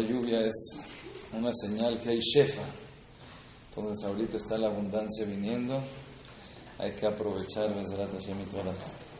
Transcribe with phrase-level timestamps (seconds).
[0.00, 0.80] Hay lluvia es
[1.30, 2.62] una señal que hay shefa.
[3.68, 5.78] Entonces ahorita está la abundancia viniendo.
[6.78, 9.10] Hay que aprovechar Bezrat Hashem y.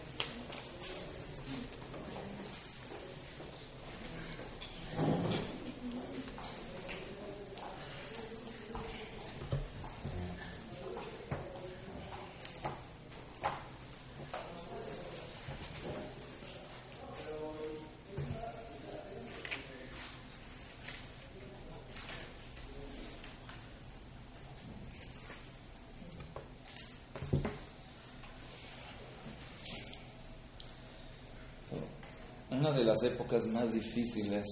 [32.61, 34.45] Una de las épocas más difíciles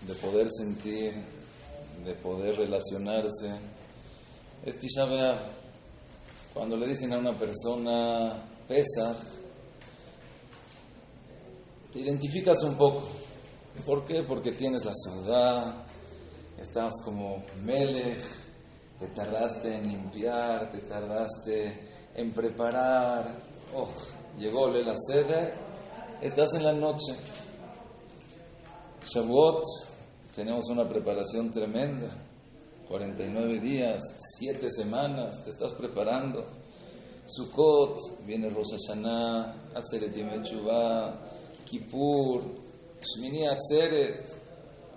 [0.00, 1.12] de poder sentir,
[2.04, 3.50] de poder relacionarse,
[4.64, 5.04] es Tisha.
[6.54, 9.18] Cuando le dicen a una persona Pesach,
[11.92, 13.02] te identificas un poco.
[13.84, 14.22] ¿Por qué?
[14.22, 15.84] Porque tienes la ciudad,
[16.58, 18.22] estás como Melech,
[18.98, 23.42] te tardaste en limpiar, te tardaste en preparar.
[23.74, 23.88] Oh,
[24.38, 25.52] llegó la sede,
[26.22, 27.14] estás en la noche.
[29.04, 29.64] Shavuot,
[30.34, 32.08] tenemos una preparación tremenda.
[32.88, 34.00] 49 días,
[34.38, 36.44] 7 semanas, te estás preparando.
[37.24, 40.14] Sukkot, viene Rosh Hashanah, Aseret
[41.64, 42.42] Kippur,
[43.00, 44.28] Shmini Atzeret,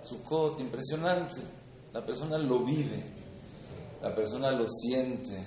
[0.01, 1.41] Sukkot, impresionante.
[1.93, 3.01] La persona lo vive,
[4.01, 5.41] la persona lo siente,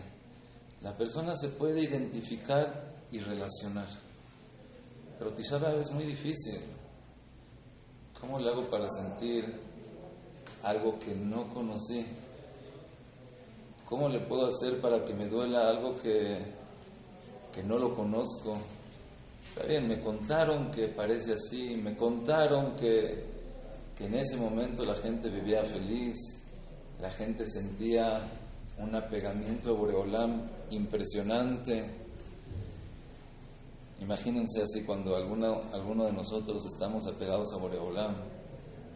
[0.81, 3.89] la persona se puede identificar y relacionar.
[5.19, 6.78] Pero Tisha es muy difícil.
[8.21, 9.45] ¿Cómo le hago para sentir
[10.65, 12.05] algo que no conocí?
[13.89, 16.39] ¿Cómo le puedo hacer para que me duela algo que,
[17.53, 18.59] que no lo conozco?
[19.49, 23.25] Está bien, me contaron que parece así, me contaron que,
[23.97, 26.17] que en ese momento la gente vivía feliz,
[27.01, 28.29] la gente sentía
[28.79, 32.08] un apegamiento a Boreolam impresionante.
[34.01, 38.15] Imagínense así cuando alguno, alguno de nosotros estamos apegados a Boreolam.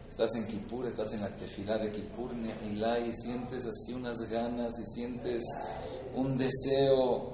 [0.09, 4.85] Estás en Kippur, estás en la tefilá de Kippur, y sientes así unas ganas y
[4.93, 5.41] sientes
[6.13, 7.33] un deseo,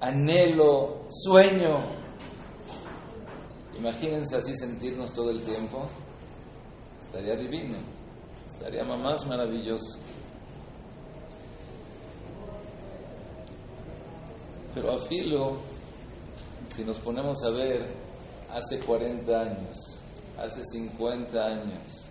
[0.00, 1.76] anhelo, sueño.
[3.78, 5.84] Imagínense así sentirnos todo el tiempo.
[7.00, 7.78] Estaría divino,
[8.46, 9.98] estaría más maravilloso.
[14.74, 15.56] Pero a filo,
[16.68, 17.86] si nos ponemos a ver,
[18.50, 19.76] hace 40 años,
[20.38, 22.10] hace 50 años,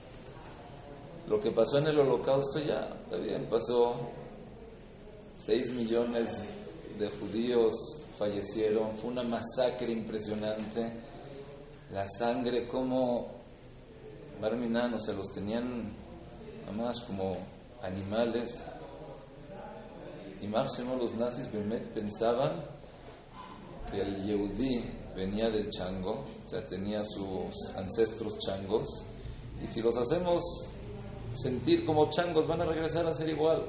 [1.28, 3.95] lo que pasó en el holocausto ya, está bien, pasó.
[5.45, 6.28] 6 millones
[6.97, 7.73] de judíos
[8.18, 10.91] fallecieron, fue una masacre impresionante,
[11.91, 13.28] la sangre como
[14.41, 15.94] Barminan, se los tenían
[16.75, 17.34] más como
[17.81, 18.66] animales,
[20.41, 21.47] y máximo los nazis
[21.94, 22.76] pensaban
[23.89, 24.83] que el Yehudí
[25.15, 28.85] venía del chango, o sea, tenía sus ancestros changos,
[29.61, 30.43] y si los hacemos
[31.33, 33.63] sentir como changos, van a regresar a ser igual.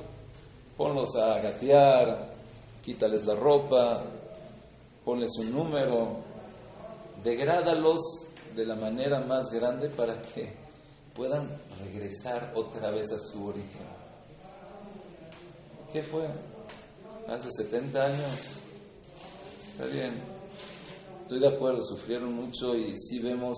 [0.77, 2.33] Ponlos a gatear,
[2.85, 4.05] quítales la ropa,
[5.05, 6.19] ponles un número,
[7.23, 7.99] degrádalos
[8.55, 10.55] de la manera más grande para que
[11.15, 11.49] puedan
[11.81, 13.87] regresar otra vez a su origen.
[15.93, 16.29] ¿Qué fue?
[17.27, 18.61] Hace 70 años
[19.79, 20.11] Está bien.
[21.23, 23.57] Estoy de acuerdo, sufrieron mucho y sí vemos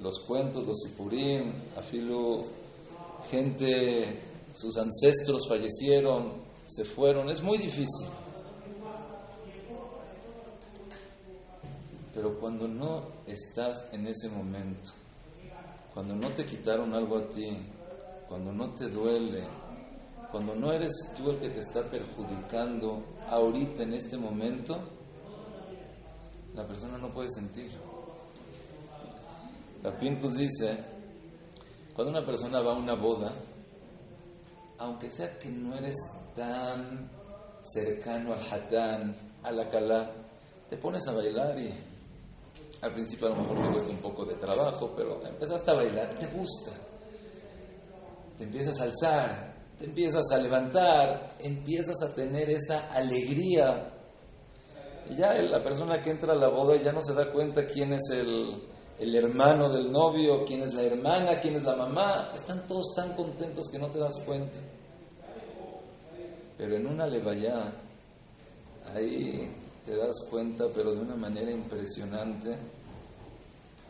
[0.00, 2.40] los cuentos, los sipurim, afilo,
[3.28, 4.20] gente,
[4.54, 6.32] sus ancestros fallecieron,
[6.64, 8.08] se fueron, es muy difícil.
[12.14, 14.92] Pero cuando no estás en ese momento,
[15.92, 17.54] cuando no te quitaron algo a ti,
[18.26, 19.46] cuando no te duele,
[20.32, 24.96] cuando no eres tú el que te está perjudicando ahorita en este momento,
[26.58, 27.70] la persona no puede sentir.
[29.80, 30.76] La Pincus dice,
[31.94, 33.32] cuando una persona va a una boda,
[34.78, 35.94] aunque sea que no eres
[36.34, 37.08] tan
[37.62, 39.14] cercano al hatán,
[39.44, 40.12] a la
[40.68, 41.72] te pones a bailar y
[42.82, 46.18] al principio a lo mejor te cuesta un poco de trabajo, pero empezaste a bailar,
[46.18, 46.72] te gusta.
[48.36, 53.97] Te empiezas a alzar, te empiezas a levantar, empiezas a tener esa alegría
[55.16, 58.10] ya la persona que entra a la boda ya no se da cuenta quién es
[58.12, 58.62] el,
[58.98, 62.32] el hermano del novio, quién es la hermana, quién es la mamá.
[62.34, 64.58] Están todos tan contentos que no te das cuenta.
[66.56, 67.72] Pero en una levaya,
[68.92, 69.48] ahí
[69.86, 72.56] te das cuenta, pero de una manera impresionante,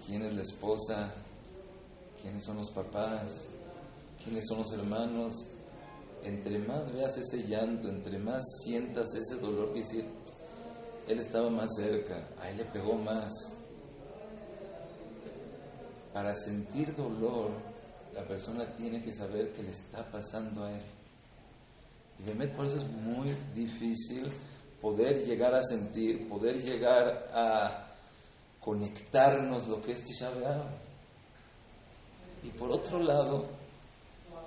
[0.06, 1.14] quién es la esposa,
[2.20, 3.48] quiénes son los papás,
[4.22, 5.34] quiénes son los hermanos.
[6.22, 10.04] Entre más veas ese llanto, entre más sientas ese dolor, que decir,
[11.08, 13.32] él estaba más cerca, a él le pegó más.
[16.12, 17.50] Para sentir dolor,
[18.14, 20.82] la persona tiene que saber qué le está pasando a él.
[22.18, 24.28] Y de por eso es muy difícil
[24.80, 27.86] poder llegar a sentir, poder llegar a
[28.60, 30.30] conectarnos lo que es Tisha
[32.42, 33.46] Y por otro lado,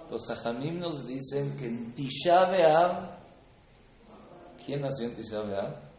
[0.10, 3.18] los Jajamim nos dicen que en Tisha
[4.66, 5.91] ¿quién nació en Tisha?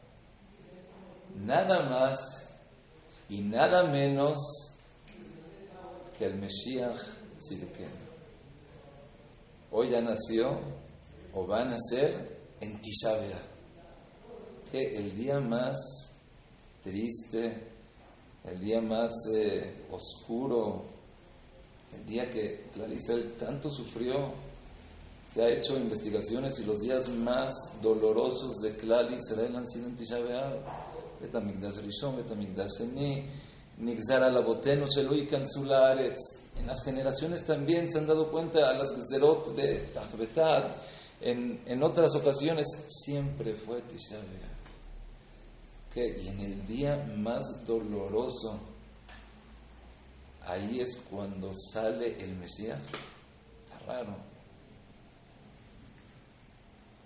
[1.36, 2.18] Nada más
[3.28, 4.38] y nada menos
[6.18, 6.98] que el Mesías
[7.38, 7.88] Tzidkenu.
[9.70, 10.60] Hoy ya nació
[11.32, 13.16] o va a nacer en Tisha
[14.70, 15.76] Que el día más
[16.82, 17.68] triste,
[18.44, 20.84] el día más eh, oscuro,
[21.96, 24.32] el día que Claricel tanto sufrió,
[25.32, 30.62] se ha hecho investigaciones y los días más dolorosos de Clali Israel han sido en.
[31.22, 33.24] Betamigdash Rishon, Betamigdash Sheni,
[33.78, 36.52] Nigzar Alabotenu, Shelui Kansularetz.
[36.56, 40.76] En las generaciones también se han dado cuenta a las Gezerot de Tachbetat.
[41.20, 44.18] En, en otras ocasiones siempre fue Tisha.
[45.94, 48.58] Y en el día más doloroso,
[50.42, 52.80] ahí es cuando sale el Mesías.
[53.64, 54.16] Está raro.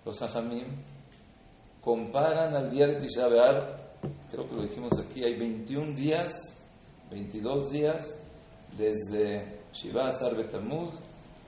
[0.04, 0.66] Los Hajamim
[1.80, 3.28] comparan al día de Tisha
[4.36, 6.30] creo que lo dijimos aquí, hay 21 días,
[7.10, 8.22] 22 días,
[8.76, 10.90] desde Shiva Asar Betamuz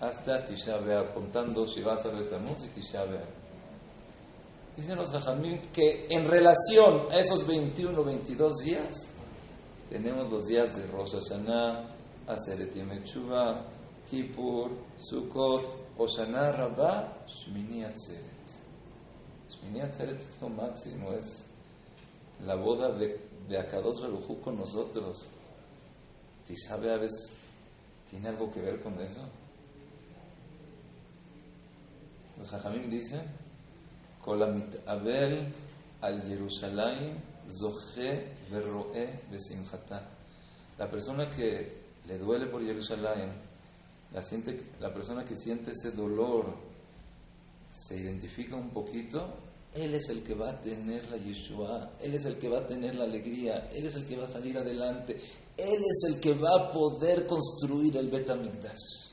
[0.00, 0.78] hasta Tisha
[1.12, 3.04] contando Shiva Asar Betamuz y Tisha
[4.74, 8.94] Dicen los Jajamim que en relación a esos 21 o 22 días,
[9.90, 11.94] tenemos los días de Rosh Hashanah,
[12.26, 13.66] Aseret Yemechuva,
[14.08, 18.48] Kippur, Sukkot, Oshana Rabbah, Shmini Atzeret.
[19.50, 21.47] Shmini Atzeret es lo máximo, es
[22.44, 25.28] la boda de, de Akadosh Baruj con nosotros.
[26.44, 26.98] Si sabe a
[28.08, 29.20] ¿tiene algo que ver con eso?
[32.38, 33.22] Los Jajamim dicen
[36.00, 37.16] al Jerusalén
[40.78, 43.30] La persona que le duele por Jerusalén,
[44.12, 46.54] la, siente, la persona que siente ese dolor,
[47.70, 49.28] se identifica un poquito,
[49.80, 52.66] él es el que va a tener la Yeshua, Él es el que va a
[52.66, 55.14] tener la alegría, Él es el que va a salir adelante,
[55.56, 59.08] Él es el que va a poder construir el Betamigdash.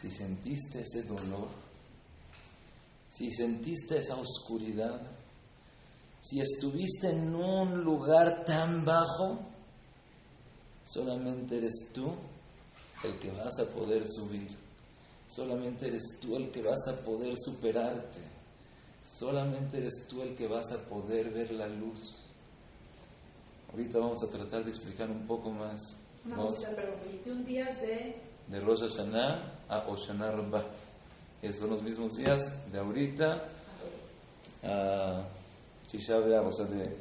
[0.00, 1.48] Si sentiste ese dolor,
[3.10, 5.00] si sentiste esa oscuridad,
[6.20, 9.40] si estuviste en un lugar tan bajo,
[10.84, 12.14] solamente eres tú
[13.04, 14.48] el que vas a poder subir.
[15.26, 18.37] Solamente eres tú el que vas a poder superarte.
[19.18, 22.18] Solamente eres tú el que vas a poder ver la luz.
[23.72, 25.96] Ahorita vamos a tratar de explicar un poco más.
[26.24, 26.70] Vamos a
[27.04, 28.14] 21 días de...
[28.46, 30.64] De Rosh Hashanah a Oshana Rabbah.
[31.42, 33.48] Estos son los mismos días de ahorita
[34.62, 35.28] a
[35.90, 36.96] Tisha o sea, de,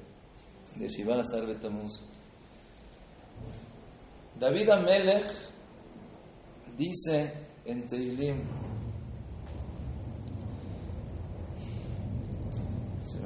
[0.75, 1.99] de Shiva Azar Betamuz.
[4.39, 5.25] David Amelech
[6.75, 7.31] dice
[7.65, 8.41] en Teilim,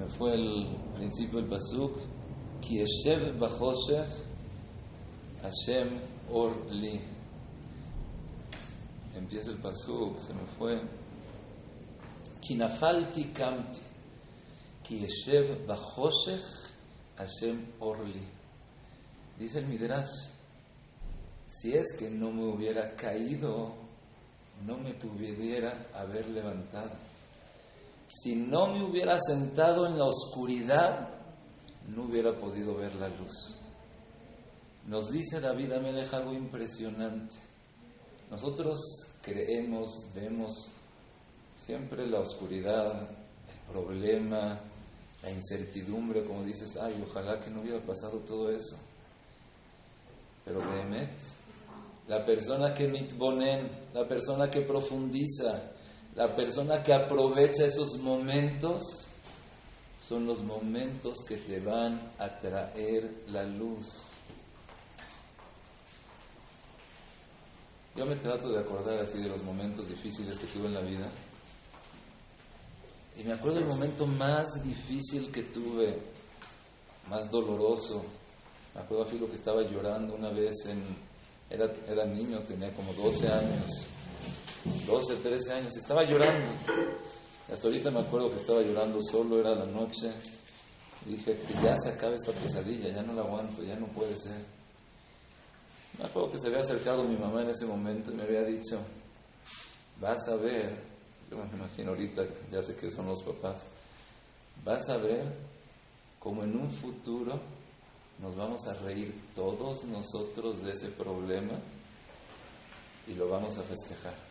[0.02, 1.96] me fue el principio del Pasuk,
[2.60, 4.10] Kieshev Bachoshech
[5.44, 6.00] Hashem
[6.32, 7.00] Or Li.
[9.16, 10.82] Empieza el Pasuk, se me fue.
[12.42, 13.80] Kinafalti kamti,
[14.84, 16.70] ki yeshev bachoshech
[17.18, 18.28] Hashem orli.
[19.38, 20.32] Dice el Midrash,
[21.46, 23.76] si es que no me hubiera caído,
[24.66, 27.11] no me pudiera haber levantado.
[28.14, 31.10] Si no me hubiera sentado en la oscuridad,
[31.88, 33.56] no hubiera podido ver la luz.
[34.86, 37.36] Nos dice David Amelech algo impresionante.
[38.30, 38.80] Nosotros
[39.22, 40.70] creemos, vemos
[41.56, 44.60] siempre la oscuridad, el problema,
[45.24, 48.78] la incertidumbre, como dices, ay, ojalá que no hubiera pasado todo eso.
[50.44, 51.18] Pero Behemet,
[52.08, 55.72] la persona que mitbonen, la persona que profundiza,
[56.16, 59.08] la persona que aprovecha esos momentos,
[60.08, 63.86] son los momentos que te van a traer la luz.
[67.96, 71.10] Yo me trato de acordar así de los momentos difíciles que tuve en la vida.
[73.18, 75.98] Y me acuerdo del momento más difícil que tuve,
[77.10, 78.04] más doloroso.
[78.76, 80.56] Me acuerdo, lo que estaba llorando una vez
[81.50, 83.70] Era, era niño, tenía como 12 años,
[84.92, 86.52] 12, 13 años, estaba llorando.
[87.50, 90.12] Hasta ahorita me acuerdo que estaba llorando solo, era la noche.
[91.06, 94.36] Dije que ya se acabe esta pesadilla, ya no la aguanto, ya no puede ser.
[95.98, 98.80] Me acuerdo que se había acercado mi mamá en ese momento y me había dicho,
[100.02, 100.78] vas a ver,
[101.30, 103.64] yo me imagino ahorita, ya sé que son los papás,
[104.66, 105.24] vas a ver
[106.20, 107.40] como en un futuro
[108.22, 111.54] nos vamos a reír todos nosotros de ese problema
[113.08, 114.31] y lo vamos a festejar.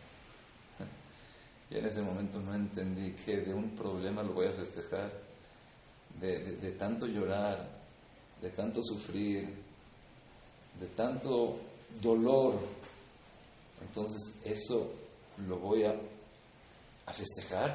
[1.71, 5.09] Y en ese momento no entendí que de un problema lo voy a festejar,
[6.19, 7.65] de, tanto llorar,
[8.41, 9.47] de tanto sufrir,
[10.79, 11.57] de tanto
[12.01, 12.59] dolor.
[13.81, 14.91] Entonces eso
[15.47, 15.95] lo voy a,
[17.05, 17.73] a festejar.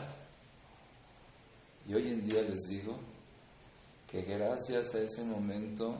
[1.88, 2.98] Y hoy en día les digo,
[4.06, 5.96] que gracias a ese momento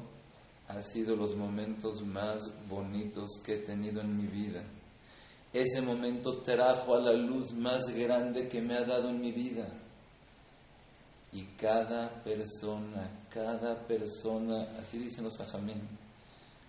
[0.69, 4.63] ha sido los momentos más bonitos que he tenido en mi vida.
[5.57, 9.67] Ese momento trajo a la luz más grande que me ha dado en mi vida.
[11.33, 15.81] Y cada persona, cada persona, así dicen los ajamín,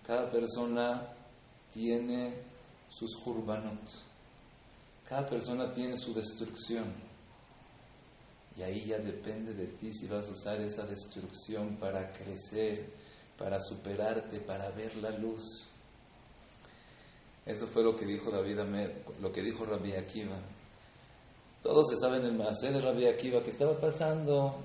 [0.06, 1.06] cada persona
[1.70, 2.34] tiene
[2.88, 3.82] sus jurbanot,
[5.06, 6.86] cada persona tiene su destrucción.
[8.56, 12.90] Y ahí ya depende de ti si vas a usar esa destrucción para crecer,
[13.38, 15.74] para superarte, para ver la luz.
[17.48, 20.38] Eso fue lo que dijo David Amer, lo que dijo Rabbi Akiva.
[21.64, 24.56] Todos se saben el Maasé de Rabbi Akiva que estaba pasando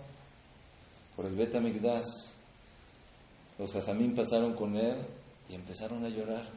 [1.14, 1.54] por el Bet
[3.58, 5.06] Los jajamín pasaron con él
[5.48, 6.48] y empezaron a llorar.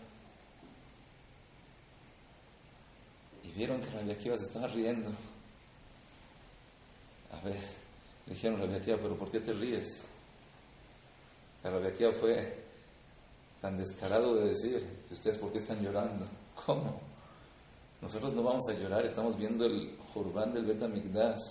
[3.44, 5.12] Y vieron que Rabbi Akiva se estaba riendo.
[7.32, 7.60] A ver,
[8.26, 10.04] dijeron a Rabia pero ¿por qué te ríes?
[11.58, 12.65] O sea, Rabia fue
[13.62, 16.26] tan descarado de decir ustedes por qué están llorando.
[16.66, 17.00] ¿Cómo?
[18.02, 21.42] Nosotros no vamos a llorar, estamos viendo el Jurbán del Betamigdash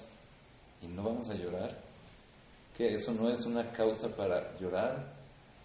[0.83, 1.77] y no vamos a llorar.
[2.77, 2.95] ¿Qué?
[2.95, 5.15] ¿Eso no es una causa para llorar?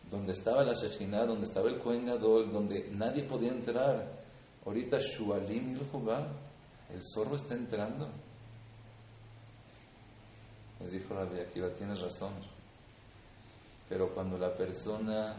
[0.10, 4.20] Donde estaba la Shejinah, donde estaba el Kohen Gadol, donde nadie podía entrar.
[4.66, 6.28] Ahorita Shualim y el Jubá,
[6.94, 8.08] el zorro está entrando.
[10.80, 12.34] Les dijo Rabbi Akiva, tienes razón.
[13.88, 15.36] Pero cuando la persona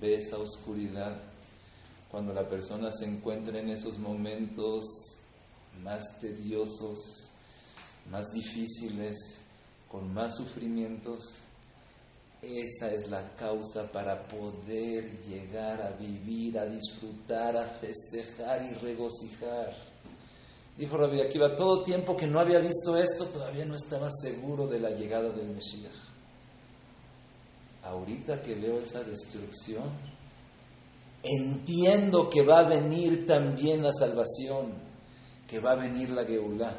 [0.00, 1.16] ve esa oscuridad,
[2.10, 4.84] cuando la persona se encuentra en esos momentos
[5.82, 7.30] más tediosos,
[8.10, 9.16] más difíciles,
[9.90, 11.38] con más sufrimientos,
[12.42, 19.74] esa es la causa para poder llegar a vivir, a disfrutar, a festejar y regocijar.
[20.76, 24.78] Dijo Rabbi Akiva, todo tiempo que no había visto esto, todavía no estaba seguro de
[24.78, 26.05] la llegada del Mesías.
[27.86, 29.84] Ahorita que veo esa destrucción,
[31.22, 34.72] entiendo que va a venir también la salvación,
[35.46, 36.76] que va a venir la Geulá.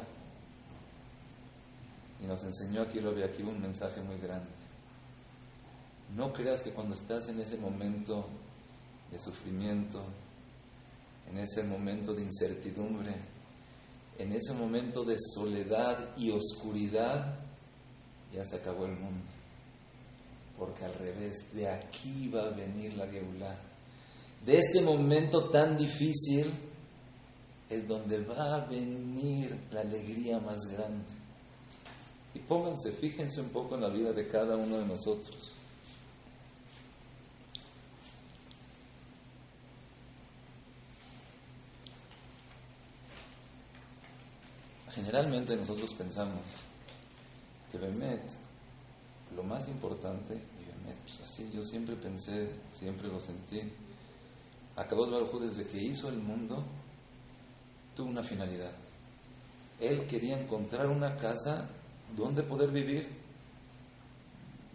[2.22, 4.50] Y nos enseñó aquí Rabbi Akiva un mensaje muy grande.
[6.14, 8.26] No creas que cuando estás en ese momento
[9.10, 10.04] de sufrimiento,
[11.30, 13.14] en ese momento de incertidumbre,
[14.18, 17.38] en ese momento de soledad y oscuridad,
[18.32, 19.37] ya se acabó el mundo.
[20.58, 23.56] Porque al revés, de aquí va a venir la Geulá.
[24.44, 26.52] De este momento tan difícil
[27.68, 31.10] es donde va a venir la alegría más grande.
[32.34, 35.54] Y pónganse, fíjense un poco en la vida de cada uno de nosotros.
[44.90, 46.40] Generalmente nosotros pensamos
[47.70, 48.22] que Bemet,
[49.34, 53.60] lo más importante, y Bemet, pues así yo siempre pensé, siempre lo sentí,
[54.78, 56.62] Akados Baruj desde que hizo el mundo,
[57.96, 58.70] tuvo una finalidad.
[59.80, 61.68] Él quería encontrar una casa
[62.16, 63.08] donde poder vivir.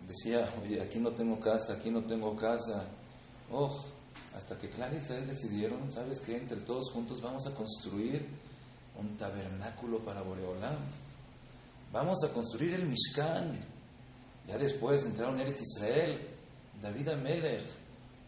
[0.06, 2.86] Decía, oye, aquí no tengo casa, aquí no tengo casa.
[3.50, 3.82] Oh,
[4.36, 6.36] hasta que Clara y Israel decidieron, ¿sabes qué?
[6.36, 8.28] Entre todos juntos vamos a construir
[9.00, 10.76] un tabernáculo para Boreolam.
[11.94, 13.54] Vamos a construir el Mishkan.
[14.48, 16.20] Ya después entraron Eretz Israel,
[16.82, 17.64] David Amelech,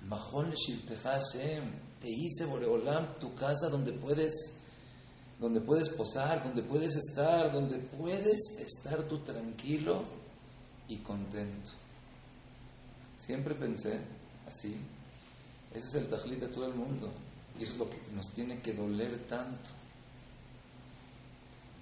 [0.07, 0.53] Mahon
[1.03, 1.85] Hashem.
[1.99, 4.33] Te hice Boreolam tu casa donde puedes,
[5.39, 10.03] donde puedes posar, donde puedes estar, donde puedes estar tú tranquilo
[10.87, 11.71] y contento.
[13.17, 14.01] Siempre pensé
[14.47, 14.75] así.
[15.73, 17.11] Ese es el tajlit de todo el mundo.
[17.59, 19.71] Y es lo que nos tiene que doler tanto.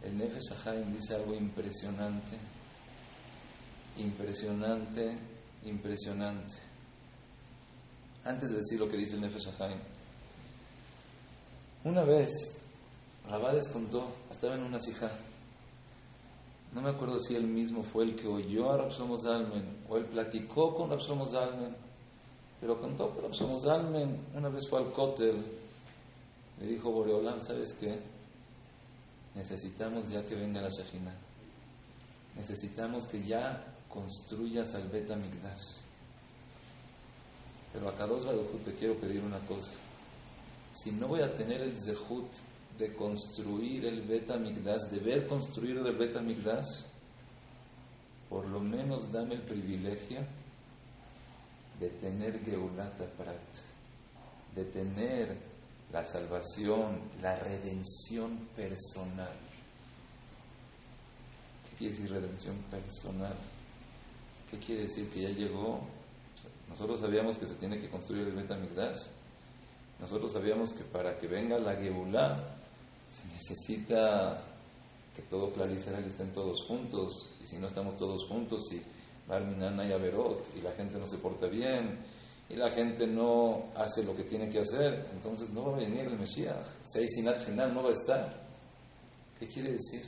[0.03, 2.37] El Nefesh Haim dice algo impresionante,
[3.97, 5.17] impresionante,
[5.63, 6.55] impresionante.
[8.25, 9.79] Antes de decir lo que dice el Nefesh Haim,
[11.83, 12.29] Una vez,
[13.27, 15.11] Rabades contó, estaba en una sija.
[16.73, 20.05] No me acuerdo si él mismo fue el que oyó a Rapsomo Zalmen o él
[20.05, 21.75] platicó con Rapsomo Zalmen,
[22.59, 25.43] pero contó que Rapsomo Zalmen una vez fue al cótel,
[26.59, 27.99] le dijo Boreolam, ¿sabes qué?
[29.35, 31.13] Necesitamos ya que venga la Shejina.
[32.35, 35.07] Necesitamos que ya construyas al Bet
[37.71, 39.71] Pero a Kadosh Baruj te quiero pedir una cosa.
[40.73, 42.31] Si no voy a tener el Zehut
[42.79, 46.15] de construir el Bet de ver construir el Bet
[48.29, 50.21] por lo menos dame el privilegio
[51.79, 53.37] de tener Geulata Prat,
[54.55, 55.37] de tener
[55.91, 59.37] la salvación, la redención personal.
[61.69, 63.52] ¿Qué quiere decir redención personal?
[64.53, 65.79] ¿Qué quiere decir que ya llegó?
[66.69, 68.99] Nosotros sabíamos que se tiene que construir el Betamigdash.
[69.99, 72.55] Nosotros sabíamos que para que venga la Geulá
[73.09, 74.43] se necesita
[75.15, 77.33] que todo Clariceral estén todos juntos.
[77.41, 78.79] Y si no estamos todos juntos, si
[79.27, 81.97] Barminana y Averot, y la gente no se porta bien,
[82.47, 86.01] y la gente no hace lo que tiene que hacer, entonces no va a venir
[86.01, 86.75] el Mesías.
[86.83, 88.43] Seisinat final no va a estar.
[89.39, 90.03] ¿Qué quiere decir?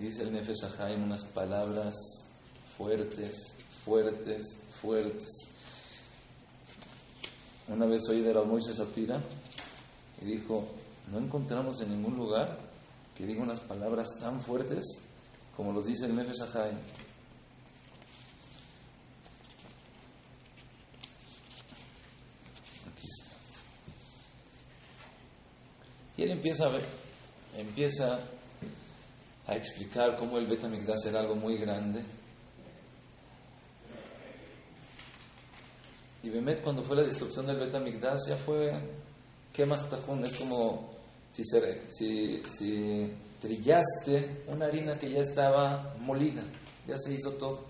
[0.00, 1.94] Dice el Nefesh Haim unas palabras
[2.74, 3.54] fuertes,
[3.84, 5.28] fuertes, fuertes.
[7.68, 9.20] Una vez oí de la Moisés Shapira
[10.22, 10.66] y dijo,
[11.12, 12.58] no encontramos en ningún lugar
[13.14, 14.86] que diga unas palabras tan fuertes
[15.54, 16.78] como los dice el Nefesh Haim.
[26.16, 26.84] Y él empieza a ver,
[27.54, 28.18] empieza
[29.50, 32.04] a explicar cómo el Betamigdash era algo muy grande.
[36.22, 38.80] Y Bemet, cuando fue la destrucción del Betamigdash, ya fue
[39.52, 40.24] ¿Qué más tajón?
[40.24, 40.90] Es como
[41.28, 46.42] si, si, si trillaste una harina que ya estaba molida,
[46.86, 47.64] ya se hizo todo.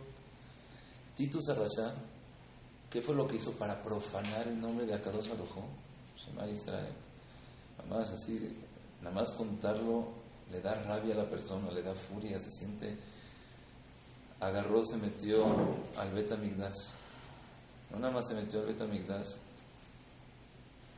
[1.16, 1.94] Titus Arrasha,
[2.90, 5.56] ¿qué fue lo que hizo para profanar el nombre de Akadosh Baruj
[6.18, 6.92] Shema Israel.
[7.78, 8.56] Nada más así,
[9.00, 10.19] nada más contarlo
[10.50, 12.96] le da rabia a la persona, le da furia, se siente.
[14.40, 15.44] Agarró, se metió
[15.96, 18.86] al Beta No nada más se metió al Beta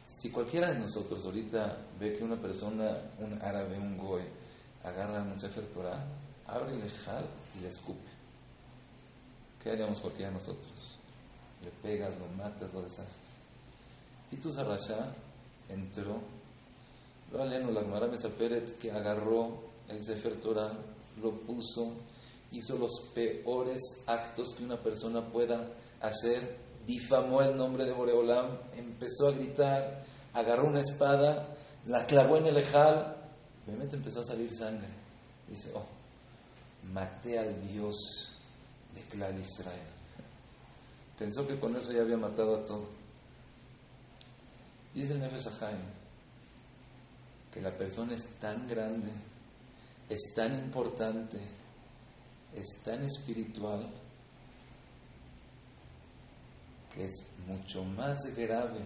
[0.05, 4.23] Si cualquiera de nosotros ahorita ve que una persona, un árabe, un goy,
[4.85, 6.05] agarra un Sefer Torah,
[6.47, 8.11] abre el jal y le escupe.
[9.63, 10.99] ¿Qué haríamos cualquiera de nosotros?
[11.63, 13.33] Le pegas, lo matas, lo deshaces.
[14.31, 15.13] Titus Arrasha
[15.69, 16.21] entró
[17.33, 20.73] lo aleno, la Gemara Mesaperet, que agarró el Sefer Torah,
[21.21, 21.93] lo puso,
[22.51, 29.29] hizo los peores actos que una persona pueda hacer, difamó el nombre de Boreolam, empezó
[29.29, 31.55] a gritar, agarró una espada,
[31.87, 33.17] la clavó en el ejal,
[33.67, 34.89] obviamente empezó a salir sangre.
[35.49, 35.85] Dice, oh,
[36.93, 37.97] maté al Dios
[38.95, 39.81] de Clan Israel.
[41.19, 42.87] Pensó que con eso ya había matado a todo.
[44.95, 45.49] Dice el Nefesh
[47.53, 49.11] que la persona es tan grande,
[50.09, 51.39] es tan importante,
[52.55, 53.89] es tan espiritual,
[56.95, 58.81] que es mucho más grave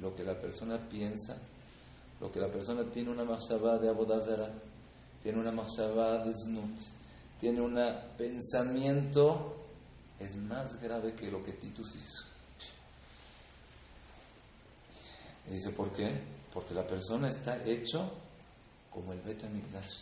[0.00, 1.36] lo que la persona piensa,
[2.20, 4.52] lo que la persona tiene una masabá de abodazara,
[5.22, 6.78] tiene una masabá de znut,
[7.40, 7.78] tiene un
[8.16, 9.56] pensamiento,
[10.18, 12.24] es más grave que lo que Titus hizo.
[15.48, 16.35] Y dice, ¿por qué?
[16.56, 18.10] Porque la persona está hecho
[18.90, 19.92] como el Betamigdash.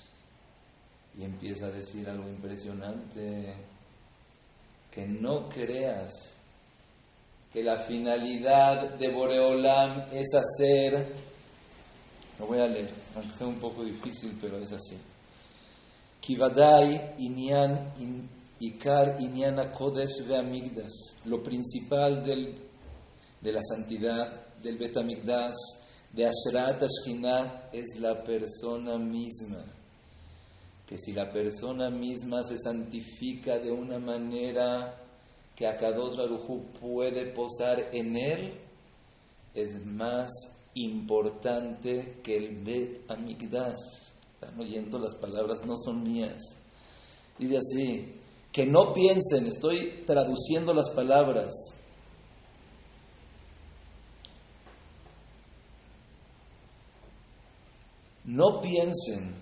[1.19, 3.57] Y empieza a decir algo impresionante,
[4.89, 6.13] que no creas
[7.53, 11.09] que la finalidad de Boreolam es hacer,
[12.39, 14.97] lo voy a leer, aunque sea un poco difícil, pero es así.
[16.21, 17.93] Kivadai inyan
[18.61, 22.57] ikar inyan kodesh ve'amigdash, lo principal del,
[23.41, 25.83] de la santidad del Betamigdash
[26.15, 29.65] de Ashrat Ashkinah es la persona misma.
[30.87, 35.01] Que si la persona misma se santifica de una manera
[35.57, 38.61] que Akados Barujú puede posar en él,
[39.55, 40.31] es más
[40.75, 43.75] importante que el Bet Amigdash.
[44.35, 46.43] Están oyendo las palabras, no son mías.
[47.39, 48.15] Dice así,
[48.53, 51.53] que no piensen, estoy traduciendo las palabras,
[58.25, 59.35] No piensen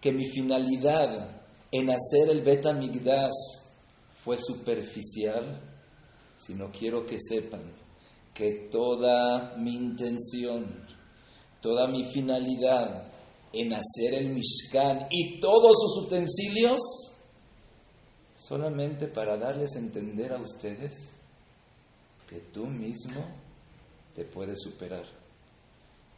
[0.00, 2.72] que mi finalidad en hacer el beta
[4.24, 5.60] fue superficial,
[6.36, 7.62] sino quiero que sepan
[8.32, 10.86] que toda mi intención,
[11.60, 13.08] toda mi finalidad
[13.52, 16.80] en hacer el Mishkan y todos sus utensilios
[18.34, 21.14] solamente para darles a entender a ustedes
[22.28, 23.24] que tú mismo
[24.14, 25.04] te puedes superar,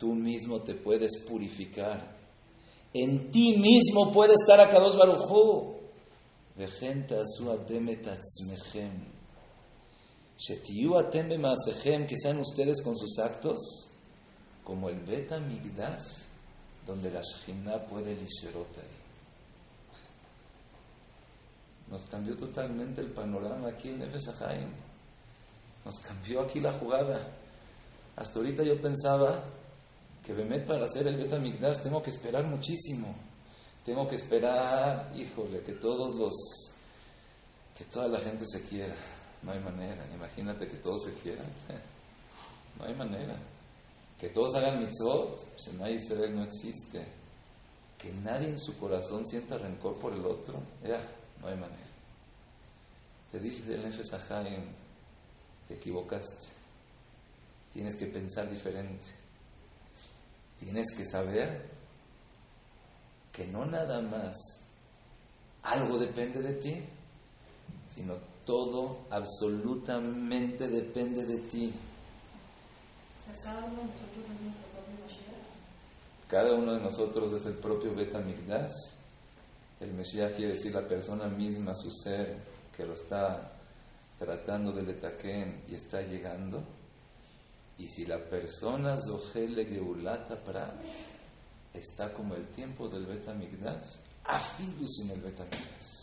[0.03, 2.17] tú mismo te puedes purificar,
[2.93, 5.77] en ti mismo puede estar a Kadosh Baruchu.
[6.57, 6.67] Que
[12.19, 13.61] sean ustedes con sus actos
[14.65, 16.25] como el Beta Migdash,
[16.85, 18.77] donde la Shekhinah puede lisherot.
[21.88, 24.33] Nos cambió totalmente el panorama aquí en Nefesh
[25.85, 27.25] Nos cambió aquí la jugada.
[28.17, 29.62] Hasta ahorita yo pensaba
[30.25, 33.15] que Bemet para hacer el Beta Migdash tengo que esperar muchísimo.
[33.85, 36.33] Tengo que esperar, híjole, que todos los,
[37.77, 38.95] que toda la gente se quiera.
[39.43, 40.07] No hay manera.
[40.15, 41.47] Imagínate que todos se quieran.
[42.79, 43.37] No hay manera.
[44.19, 47.07] Que todos hagan mitzvot, Shema Israel no existe.
[47.99, 50.99] Que nadie en su corazón sienta rencor por el otro, ya,
[51.41, 51.93] no hay manera.
[53.31, 54.11] Te dije del Nefesh
[55.69, 56.47] te equivocaste.
[57.75, 59.22] Tienes que pensar diferente.
[60.62, 61.68] Tienes que saber
[63.33, 64.37] que no nada más
[65.64, 66.85] algo depende de ti,
[67.92, 68.14] sino
[68.46, 71.75] todo absolutamente depende de ti.
[76.29, 78.72] Cada uno de nosotros es el propio Beta Migdash.
[79.81, 82.37] El Mesías quiere decir la persona misma, su ser,
[82.75, 83.51] que lo está
[84.16, 86.62] tratando de letaquén y está llegando.
[87.79, 90.79] Y si la persona Zohele Geulata para
[91.73, 96.03] está como el tiempo del Betamigdash, afilu sin el Betamigdash.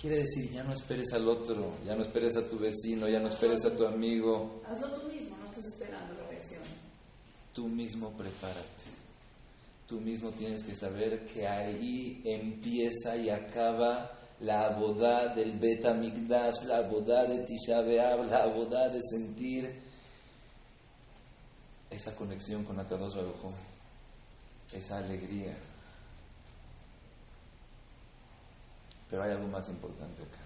[0.00, 3.28] Quiere decir, ya no esperes al otro, ya no esperes a tu vecino, ya no
[3.28, 4.60] esperes a tu amigo.
[4.66, 6.62] Hazlo tú mismo, no estás esperando la reacción.
[7.54, 8.84] Tú mismo prepárate.
[9.86, 14.10] Tú mismo tienes que saber que ahí empieza y acaba
[14.40, 19.85] la boda del Betamigdash, la boda de Tisha la boda de sentir
[21.90, 23.52] esa conexión con Akados Baruj
[24.72, 25.56] esa alegría.
[29.08, 30.38] Pero hay algo más importante acá.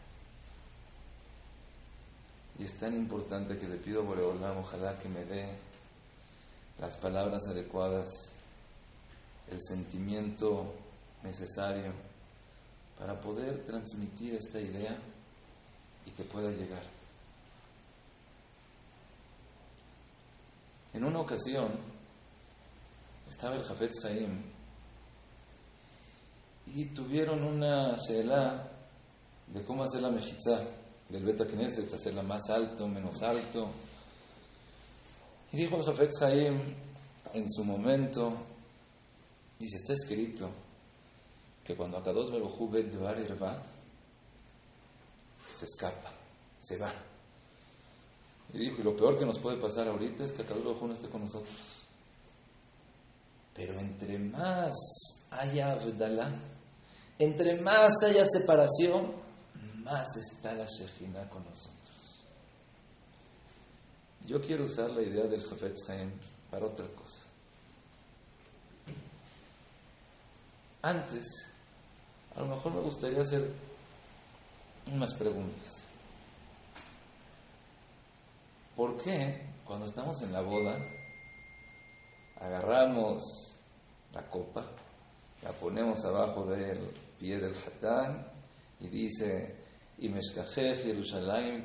[2.59, 5.49] Y es tan importante que le pido a Boreolam, ojalá que me dé
[6.79, 8.33] las palabras adecuadas,
[9.51, 10.75] el sentimiento
[11.23, 11.93] necesario
[12.99, 14.97] para poder transmitir esta idea
[16.05, 17.00] y que pueda llegar.
[20.93, 21.69] En una ocasión
[23.29, 24.43] estaba el Jafetz Haim
[26.67, 28.69] y tuvieron una sheela
[29.47, 30.61] de cómo hacer la mejizá
[31.09, 33.71] del Beta Knesset, hacerla más alto, menos alto.
[35.53, 36.59] Y dijo el Jafetz Haim
[37.35, 38.33] en su momento,
[39.59, 40.51] dice, está escrito
[41.65, 43.63] que cuando Akados Baruj Hu va,
[45.55, 46.13] se escapa,
[46.59, 47.10] se va.
[48.53, 50.93] Y dijo, y lo peor que nos puede pasar ahorita es que cada uno no
[50.93, 51.83] esté con nosotros.
[53.55, 54.75] Pero entre más
[55.31, 56.33] haya Abdalá,
[57.19, 59.13] entre más haya separación,
[59.85, 61.81] más está la Shejina con nosotros.
[64.27, 66.11] Yo quiero usar la idea del Jafetz Haim
[66.51, 67.23] para otra cosa.
[70.83, 71.27] Antes,
[72.35, 73.53] a lo mejor me gustaría hacer
[74.93, 75.81] unas preguntas.
[78.77, 80.77] ¿Por qué cuando estamos en la boda
[82.41, 83.23] agarramos
[84.13, 84.67] la copa,
[85.43, 88.27] la ponemos abajo del pie del hatán
[88.81, 89.55] y dice,
[89.99, 90.09] y
[90.75, 91.65] Jerusalén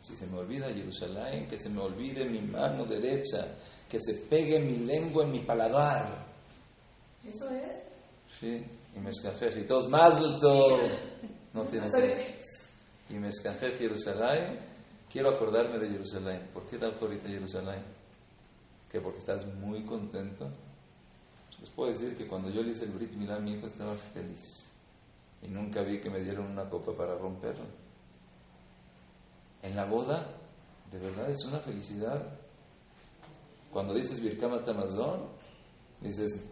[0.00, 3.56] Si se me olvida Jerusalén, que se me olvide mi mano derecha,
[3.88, 6.26] que se pegue mi lengua en mi paladar.
[7.26, 7.76] ¿Eso es?
[8.38, 8.62] Sí,
[8.94, 8.98] y
[9.56, 10.20] y todos más.
[10.20, 12.40] No tiene que.
[13.08, 13.14] Y
[13.78, 14.73] Jerusalén
[15.14, 16.50] Quiero acordarme de Jerusalén.
[16.52, 17.84] ¿Por qué da ahorita Jerusalén?
[18.90, 20.50] ¿Que porque estás muy contento?
[21.60, 24.68] Les puedo decir que cuando yo le hice el Brit Milá, mi hijo estaba feliz.
[25.40, 27.64] Y nunca vi que me dieron una copa para romperla.
[29.62, 30.34] En la boda,
[30.90, 32.20] de verdad es una felicidad.
[33.72, 35.28] Cuando dices Birkamat Amazon,
[36.00, 36.44] dices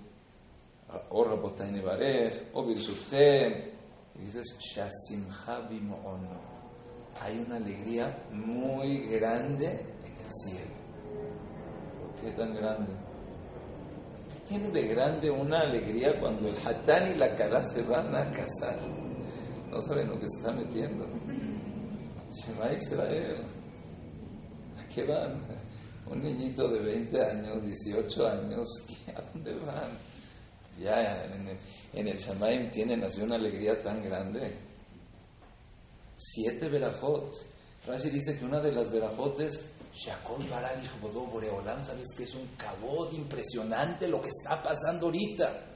[1.10, 6.51] Orra Botaine Barej, O y dices Shasimha Bimo'ono
[7.22, 10.74] hay una alegría muy grande en el cielo.
[12.00, 12.92] ¿Por qué tan grande?
[14.32, 18.28] ¿Qué tiene de grande una alegría cuando el Hatán y la Kala se van a
[18.30, 18.76] casar?
[19.70, 21.06] No saben lo que se está metiendo.
[22.30, 23.44] Shema Israel.
[24.78, 25.40] ¿A qué van?
[26.06, 28.66] Un niñito de 20 años, 18 años,
[29.14, 29.96] ¿a dónde van?
[30.78, 31.58] Ya en el,
[31.94, 34.71] en Shamaim tienen así una alegría tan grande.
[36.16, 37.34] Siete verajot.
[37.86, 42.46] Rashi dice que una de las verajotes, Shakol Baral Bodo Boreolam, ¿sabes que es un
[42.56, 45.66] cabot impresionante lo que está pasando ahorita?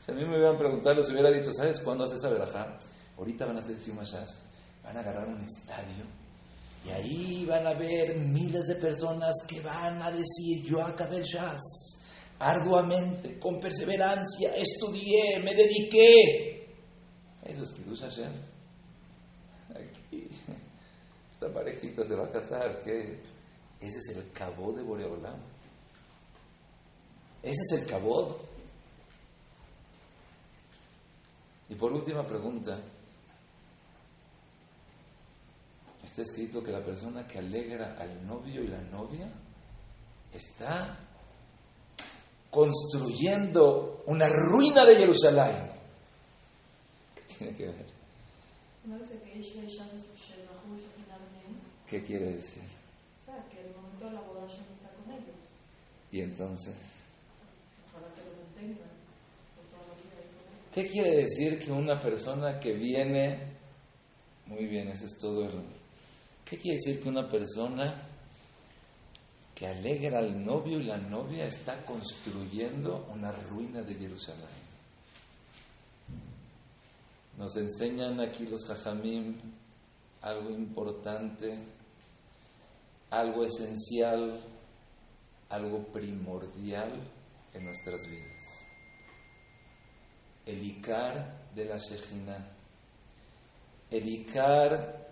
[0.00, 2.76] Si a mí me hubieran preguntado, les hubiera dicho, ¿sabes cuándo hace esa verajá?
[3.16, 4.46] Ahorita van a hacer Shas,
[4.82, 6.04] van a agarrar un estadio
[6.86, 11.24] y ahí van a ver miles de personas que van a decir, yo acabé el
[11.24, 11.60] Shas,
[12.38, 16.68] arduamente, con perseverancia, estudié, me dediqué.
[17.42, 18.32] Eso es Kiddush Hashem.
[21.36, 23.20] Esta parejita se va a casar, ¿qué?
[23.78, 25.38] Ese es el cabo de Boreolam.
[27.42, 28.38] Ese es el cabo.
[31.68, 32.80] Y por última pregunta,
[36.02, 39.30] está escrito que la persona que alegra al novio y la novia
[40.32, 40.98] está
[42.48, 45.70] construyendo una ruina de Jerusalén.
[47.14, 47.86] ¿Qué tiene que ver?
[51.86, 52.64] ¿Qué quiere decir?
[53.20, 55.36] O sea, que el momento de la boda ya no está con ellos.
[56.10, 56.74] Y entonces,
[57.92, 58.90] Para que lo mantengan
[59.54, 60.74] por toda la vida ahí con ellos.
[60.74, 63.38] ¿qué quiere decir que una persona que viene,
[64.46, 65.62] muy bien, ese es todo el...
[66.44, 68.02] ¿Qué quiere decir que una persona
[69.54, 74.66] que alegra al novio y la novia está construyendo una ruina de Jerusalén?
[77.38, 79.36] Nos enseñan aquí los jajamim
[80.22, 81.56] algo importante,
[83.10, 84.40] algo esencial,
[85.48, 86.92] algo primordial
[87.52, 88.66] en nuestras vidas.
[90.44, 92.52] El Icar de la Shejina,
[93.90, 95.06] el Icar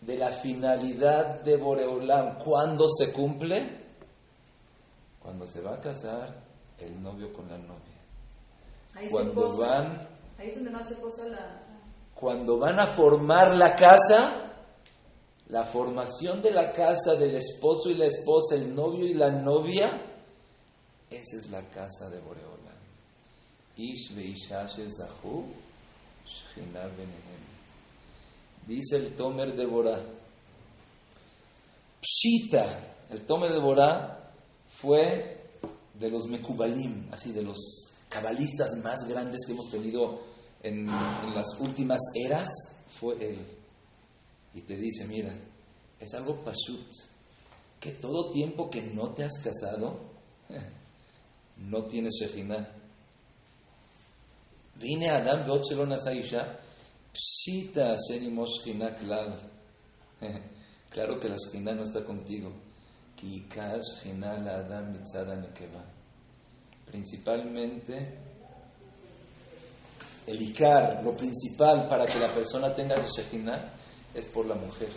[0.00, 3.84] de la finalidad de Boreolam, ¿cuándo se cumple?
[5.20, 6.34] Cuando se va a casar
[6.78, 7.78] el novio con la novia.
[8.94, 11.62] Ahí Cuando van Ahí es donde más se posa la.
[12.14, 14.43] cuando van a formar la casa,
[15.48, 20.00] la formación de la casa del esposo y la esposa, el novio y la novia,
[21.10, 22.74] esa es la casa de Boreolam.
[23.76, 24.14] Ish
[26.96, 27.44] benehem.
[28.66, 30.00] Dice el Tomer de Borá.
[32.00, 34.32] Pshita, el Tomer de Borá
[34.68, 35.58] fue
[35.94, 37.56] de los Mekubalim, así de los
[38.08, 40.20] cabalistas más grandes que hemos tenido
[40.62, 42.48] en, en las últimas eras,
[42.98, 43.53] fue él.
[44.54, 45.34] Y te dice, mira,
[45.98, 46.88] es algo pashut,
[47.80, 49.98] que todo tiempo que no te has casado,
[51.56, 52.68] no tienes Shekhinah.
[54.76, 56.58] Vine Adam Beotzelon Asaisha,
[57.12, 59.50] Pshita Shenimo Shekhinah Klal.
[60.90, 62.52] Claro que la Shekhinah no está contigo.
[65.52, 65.84] Adam.
[66.86, 68.18] Principalmente,
[70.24, 73.73] el Ikar, lo principal para que la persona tenga Shekhinah
[74.14, 74.88] es por la mujer.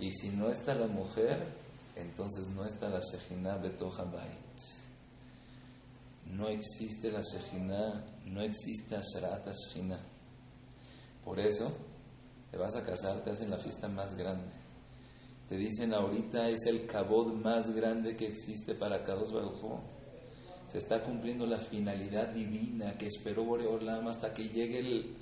[0.00, 1.46] Y si no está la mujer,
[1.94, 4.36] entonces no está la Shekhinah Betoja Bait.
[6.26, 10.00] No existe la Shekhinah, no existe Asharat Shekhinah.
[11.24, 11.72] Por eso,
[12.50, 14.52] te vas a casar, te hacen la fiesta más grande.
[15.48, 19.78] Te dicen ahorita es el kabod más grande que existe para Kadosh Baruj Hu.
[20.68, 25.16] Se está cumpliendo la finalidad divina que esperó Boreolam hasta que llegue el-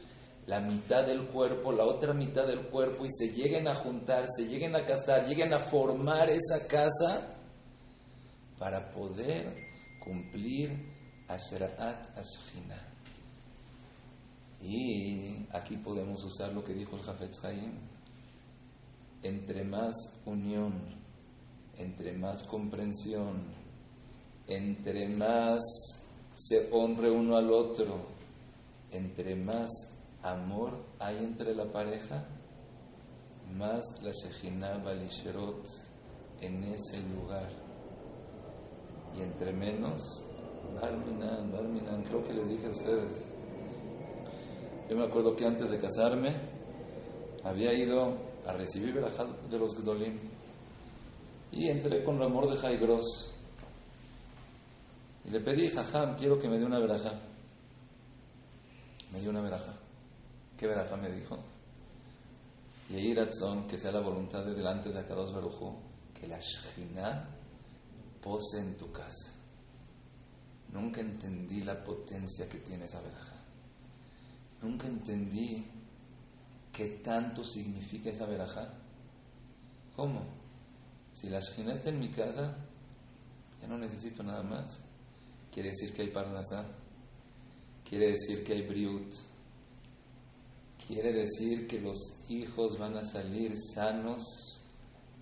[0.46, 4.46] la mitad del cuerpo, la otra mitad del cuerpo y se lleguen a juntar, se
[4.46, 7.34] lleguen a casar, lleguen a formar esa casa
[8.58, 9.54] para poder
[10.04, 10.92] cumplir
[11.28, 12.94] Ashraat Ashkhinah.
[14.60, 17.72] Y aquí podemos usar lo que dijo el Jafetz Haim.
[19.22, 19.94] Entre más
[20.26, 20.74] unión,
[21.78, 23.42] entre más comprensión,
[24.46, 25.60] entre más
[26.34, 28.06] se honre uno al otro,
[28.90, 29.70] entre más
[30.24, 32.26] amor hay entre la pareja,
[33.52, 35.64] más la Shekhinah Balisherot
[36.40, 37.48] en ese lugar.
[39.16, 40.24] Y entre menos,
[40.80, 43.26] Barminan, Barminan, creo que les dije a ustedes.
[44.88, 46.34] Yo me acuerdo que antes de casarme
[47.44, 50.18] había ido a recibir verajat de los Gdolim
[51.52, 53.34] y entré con Ramor de Jaigros
[55.24, 57.12] y le pedí, Jajam, quiero que me dé una verajá.
[59.10, 59.83] Me dio una verajá.
[60.56, 61.38] ¿Qué verajá me dijo?
[62.90, 65.74] Y ahí razón que sea la voluntad de delante de Akados Barujú,
[66.18, 67.28] que la Shekhinah
[68.22, 69.32] pose en tu casa.
[70.72, 73.36] Nunca entendí la potencia que tiene esa verajá.
[74.62, 75.66] Nunca entendí
[76.72, 78.74] qué tanto significa esa verajá.
[79.94, 80.24] ¿Cómo?
[81.12, 82.56] Si la Shekhinah está en mi casa,
[83.60, 84.80] ya no necesito nada más.
[85.52, 86.66] Quiere decir que hay Parnasá.
[87.88, 89.14] Quiere decir que hay Briut.
[90.86, 94.62] Quiere decir que los hijos van a salir sanos,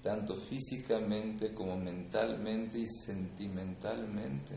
[0.02, 4.56] tanto físicamente como mentalmente y sentimentalmente.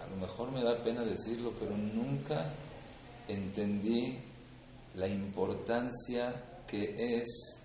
[0.00, 2.52] A lo mejor me da pena decirlo, pero nunca
[3.26, 4.16] entendí
[4.94, 7.56] la importancia que es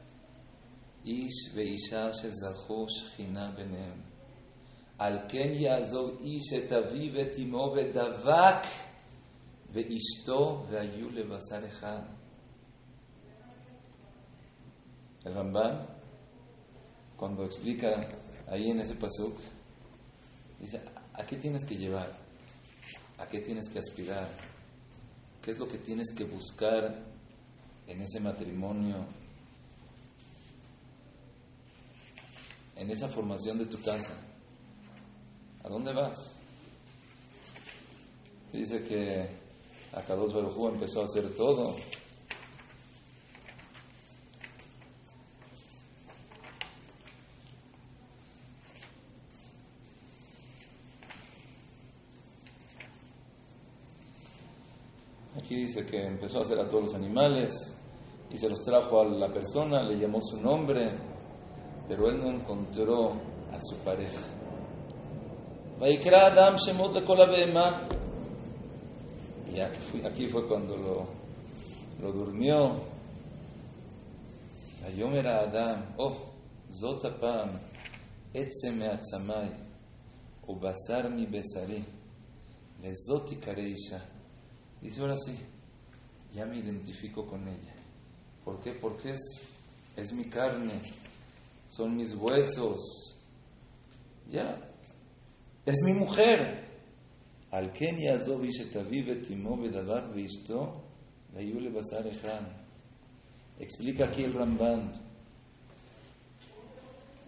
[1.04, 4.02] Ish veisha shezachu shchina benehem.
[5.00, 8.90] Al ken yazov ish et aviv et imo bedavak
[9.73, 12.03] veishto veayu lebasar echad.
[15.23, 15.88] El Ramban,
[17.15, 17.99] cuando explica
[18.47, 19.38] ahí en ese pasuk,
[20.60, 20.81] dice,
[21.13, 22.12] ¿a qué tienes que llevar?
[23.19, 24.27] ¿A qué tienes que aspirar?
[25.41, 27.03] ¿Qué es lo que tienes que buscar
[27.88, 29.05] en ese matrimonio?
[32.75, 34.15] En esa formación de tu casa.
[35.63, 36.17] ¿A dónde vas?
[38.51, 39.40] Dice que
[39.93, 41.75] Akados Barujú empezó a hacer todo.
[55.38, 57.51] Aquí dice que empezó a hacer a todos los animales
[58.30, 60.93] y se los trajo a la persona, le llamó su nombre,
[61.89, 63.12] pero él no encontró
[63.51, 64.21] a su pareja.
[69.53, 71.07] Y aquí fue, aquí fue cuando lo,
[72.01, 72.81] lo durmió.
[74.83, 76.27] Vayomer Adam, oh,
[76.68, 77.49] זאת הפעם,
[78.35, 79.49] עצם מעצמי
[80.49, 81.83] ובשר מבשרי,
[82.83, 83.99] לזאת תיקרא אישה.
[84.83, 85.35] Dice ahora sí,
[86.35, 87.75] ya me identifico con ella.
[88.44, 88.72] ¿Por qué?
[88.72, 89.22] Porque es,
[89.96, 90.81] es mi carne,
[91.68, 92.81] son mis huesos.
[94.29, 94.61] Ya,
[95.64, 96.60] es mi mujer.
[101.34, 102.48] Vayu lebasar echad.
[103.60, 104.94] Explica aquí el Ramban.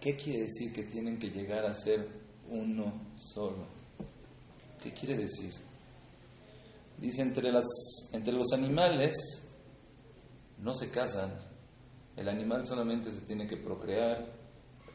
[0.00, 2.08] ¿Qué quiere decir que tienen que llegar a ser
[2.48, 3.66] uno solo?
[4.82, 5.52] ¿Qué quiere decir?
[6.98, 7.64] Dice, entre, las,
[8.12, 9.14] entre los animales
[10.58, 11.32] no se casan.
[12.16, 14.26] El animal solamente se tiene que procrear.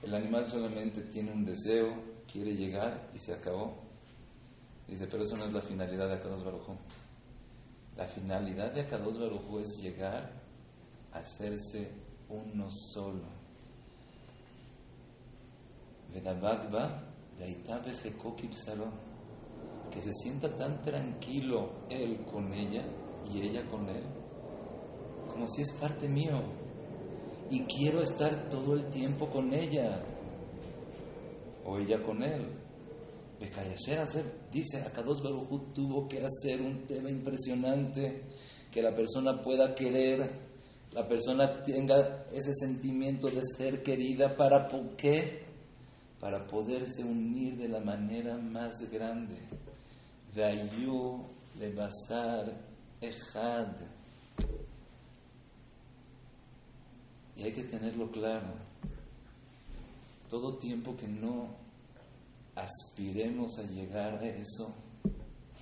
[0.02, 1.94] El animal solamente tiene un deseo,
[2.32, 3.89] quiere llegar y se acabó.
[4.90, 6.76] Dice, pero eso no es la finalidad de Akados Barujú.
[7.96, 10.32] La finalidad de Akados Barujú es llegar
[11.14, 11.92] a hacerse
[12.30, 13.40] uno solo.
[19.92, 22.84] Que se sienta tan tranquilo él con ella
[23.32, 24.04] y ella con él,
[25.30, 26.42] como si es parte mío.
[27.52, 30.04] Y quiero estar todo el tiempo con ella,
[31.66, 32.59] o ella con él
[34.52, 38.24] dice, Akados Baruj tuvo que hacer un tema impresionante,
[38.72, 40.30] que la persona pueda querer,
[40.92, 45.46] la persona tenga ese sentimiento de ser querida, ¿para por qué?
[46.20, 49.38] Para poderse unir de la manera más grande.
[50.36, 51.26] Dayu
[51.58, 52.54] Lebasar
[53.02, 53.76] Ejad.
[57.38, 58.54] Y hay que tenerlo claro.
[60.30, 61.69] Todo tiempo que no
[62.62, 64.74] aspiremos a llegar a eso,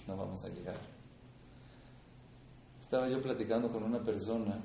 [0.08, 0.78] no vamos a llegar.
[2.82, 4.60] Estaba yo platicando con una persona,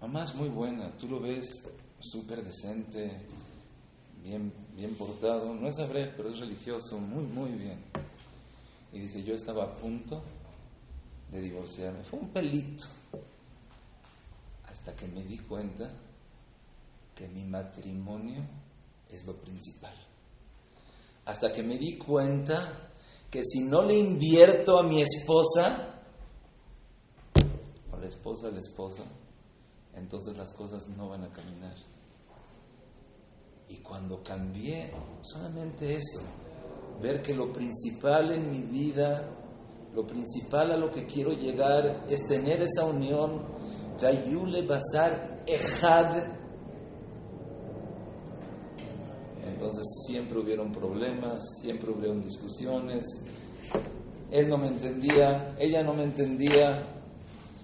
[0.00, 1.66] mamá es muy buena, tú lo ves
[2.00, 3.10] súper decente,
[4.22, 7.78] bien, bien portado, no es hebreo, pero es religioso, muy, muy bien.
[8.92, 10.22] Y dice, yo estaba a punto
[11.32, 12.84] de divorciarme, fue un pelito,
[14.68, 15.90] hasta que me di cuenta
[17.14, 18.42] que mi matrimonio
[19.10, 19.94] es lo principal.
[21.26, 22.90] Hasta que me di cuenta
[23.30, 26.02] que si no le invierto a mi esposa,
[27.90, 29.04] o la esposa al esposo,
[29.94, 31.74] entonces las cosas no van a caminar.
[33.68, 34.92] Y cuando cambié,
[35.22, 36.20] solamente eso,
[37.00, 39.28] ver que lo principal en mi vida,
[39.94, 43.42] lo principal a lo que quiero llegar es tener esa unión,
[44.00, 46.43] Vayule Basar Ejad.
[49.64, 53.02] Entonces siempre hubieron problemas, siempre hubieron discusiones.
[54.30, 56.86] Él no me entendía, ella no me entendía,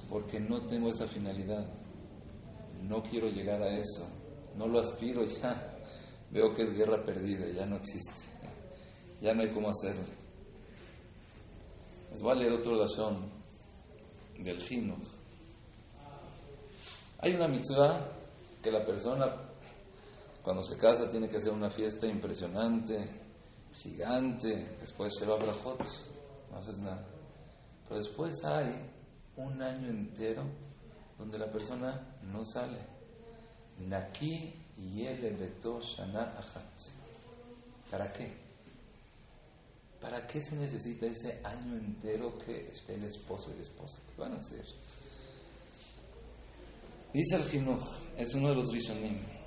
[0.09, 1.63] porque no tengo esa finalidad.
[2.85, 4.09] No quiero llegar a eso,
[4.57, 5.77] no lo aspiro ya
[6.31, 8.31] veo que es guerra perdida, ya no existe,
[9.21, 10.07] ya no hay cómo hacerlo.
[12.13, 13.31] Les voy a leer otro razón
[14.39, 15.05] del Jinuj.
[17.19, 18.09] Hay una mitzvah
[18.63, 19.50] que la persona
[20.51, 22.99] cuando se casa tiene que hacer una fiesta impresionante,
[23.73, 25.79] gigante, después se va a brajot,
[26.51, 27.07] no haces nada.
[27.85, 28.85] Pero después hay
[29.37, 30.43] un año entero
[31.17, 32.81] donde la persona no sale.
[33.79, 34.53] Naki
[34.93, 36.81] yele beto shana achat.
[37.89, 38.37] ¿Para qué?
[40.01, 43.99] ¿Para qué se necesita ese año entero que esté el esposo y la esposa?
[44.05, 44.65] ¿Qué van a hacer?
[47.15, 47.81] Dice el Jinuj,
[48.17, 49.40] es uno de los Rishonim.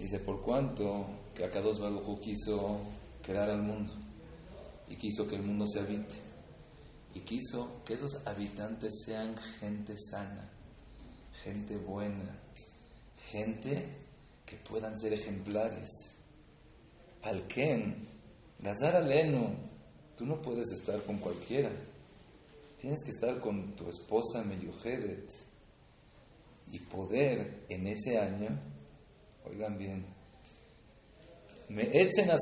[0.00, 2.80] Dice, por cuanto que Akados Baruj quiso
[3.22, 3.92] crear al mundo
[4.88, 6.14] y quiso que el mundo se habite
[7.14, 10.48] y quiso que esos habitantes sean gente sana,
[11.44, 12.34] gente buena,
[13.30, 13.88] gente
[14.46, 15.88] que puedan ser ejemplares.
[17.22, 18.08] Al Ken,
[18.58, 19.54] Gazar Alenu,
[20.16, 21.70] tú no puedes estar con cualquiera.
[22.80, 25.30] Tienes que estar con tu esposa Meyuhedet
[26.72, 28.58] y poder en ese año,
[29.44, 30.06] oigan bien,
[31.68, 32.36] me echen a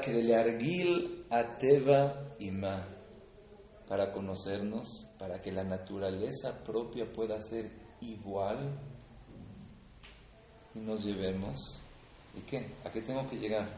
[0.00, 2.84] que de Argil a Teva y Ma
[3.88, 8.78] para conocernos, para que la naturaleza propia pueda ser igual
[10.74, 11.80] y nos llevemos.
[12.34, 12.72] ¿Y qué?
[12.84, 13.68] ¿A qué tengo que llegar?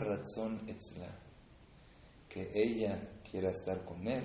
[0.00, 1.08] razón etzla.
[2.28, 2.98] Que ella
[3.30, 4.24] quiera estar con él,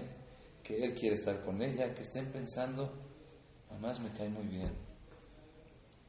[0.64, 2.92] que él quiere estar con ella, que estén pensando,
[3.70, 4.74] mamás me cae muy bien,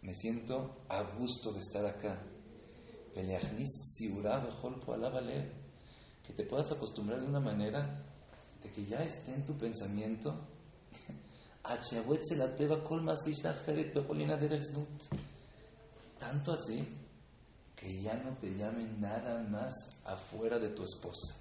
[0.05, 2.21] me siento a gusto de estar acá.
[6.23, 8.05] Que te puedas acostumbrar de una manera
[8.63, 10.35] de que ya esté en tu pensamiento
[16.19, 16.87] tanto así
[17.75, 19.73] que ya no te llamen nada más
[20.05, 21.35] afuera de tu esposa.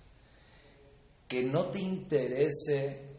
[1.28, 3.13] Que no te interese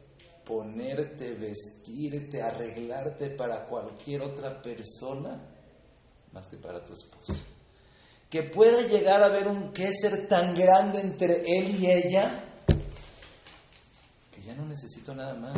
[0.44, 5.40] ponerte, vestirte, arreglarte para cualquier otra persona
[6.32, 7.34] más que para tu esposa.
[8.28, 12.44] Que pueda llegar a haber un ser tan grande entre él y ella
[14.32, 15.56] que ya no necesito nada más.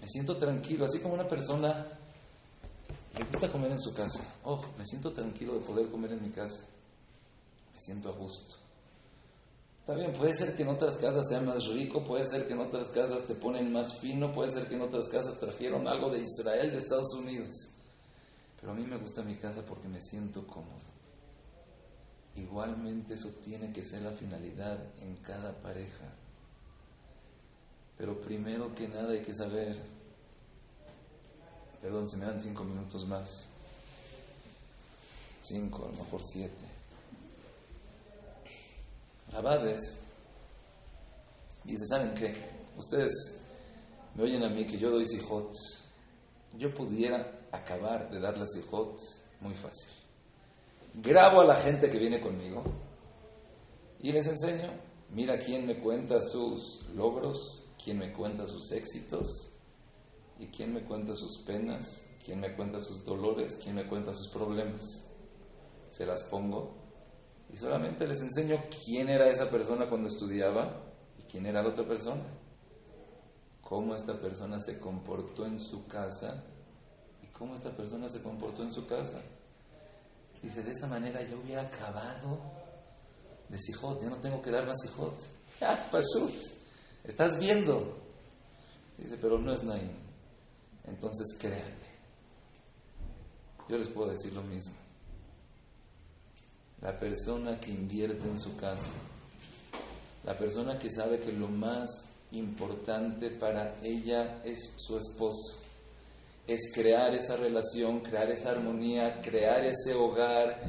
[0.00, 1.86] Me siento tranquilo, así como una persona
[3.16, 4.22] le gusta comer en su casa.
[4.44, 6.60] Oh, me siento tranquilo de poder comer en mi casa.
[7.74, 8.65] Me siento a gusto.
[9.86, 12.58] Está bien, puede ser que en otras casas sea más rico, puede ser que en
[12.58, 16.18] otras casas te ponen más fino, puede ser que en otras casas trajeron algo de
[16.18, 17.54] Israel, de Estados Unidos.
[18.60, 20.82] Pero a mí me gusta mi casa porque me siento cómodo.
[22.34, 26.12] Igualmente eso tiene que ser la finalidad en cada pareja.
[27.96, 29.76] Pero primero que nada hay que saber
[31.80, 33.46] Perdón, se me dan cinco minutos más.
[35.42, 36.65] Cinco, a lo mejor siete.
[39.30, 40.02] Rabades
[41.64, 42.34] dice, ¿saben qué?
[42.76, 43.12] Ustedes
[44.14, 45.52] me oyen a mí que yo doy sijot.
[46.54, 48.50] Yo pudiera acabar de dar las
[49.40, 49.92] muy fácil.
[50.94, 52.62] Grabo a la gente que viene conmigo
[54.00, 54.72] y les enseño.
[55.10, 59.56] Mira quién me cuenta sus logros, quién me cuenta sus éxitos
[60.38, 62.04] ¿Y quién me cuenta sus penas?
[62.24, 63.56] ¿Quién me cuenta sus dolores?
[63.62, 64.82] ¿Quién me cuenta sus problemas?
[65.88, 66.74] Se las pongo
[67.52, 70.82] y solamente les enseño quién era esa persona cuando estudiaba
[71.18, 72.22] y quién era la otra persona.
[73.62, 76.44] Cómo esta persona se comportó en su casa
[77.22, 79.20] y cómo esta persona se comportó en su casa.
[80.42, 82.38] Dice, de esa manera yo hubiera acabado
[83.48, 85.18] de Sijot, ya no tengo que dar más Sijot.
[85.62, 86.34] Ah, Pashut,
[87.02, 87.96] estás viendo.
[88.98, 89.90] Dice, pero no es Naim.
[90.84, 91.86] Entonces créanme,
[93.68, 94.74] yo les puedo decir lo mismo.
[96.82, 98.90] La persona que invierte en su casa,
[100.24, 101.88] la persona que sabe que lo más
[102.32, 105.62] importante para ella es su esposo,
[106.46, 110.60] es crear esa relación, crear esa armonía, crear ese hogar,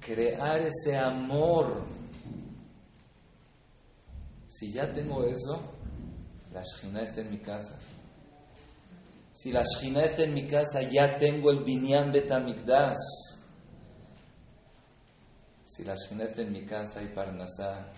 [0.00, 1.84] crear ese amor.
[4.48, 5.60] Si ya tengo eso,
[6.52, 7.78] la Shina está en mi casa.
[9.32, 13.35] Si la Shina está en mi casa, ya tengo el Binyan Betamikdash.
[15.66, 17.88] Si la Shina está en mi casa, hay Parnasá,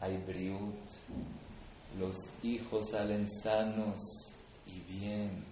[0.00, 0.74] hay Briut.
[1.96, 3.98] Los hijos salen sanos
[4.66, 5.44] y bien.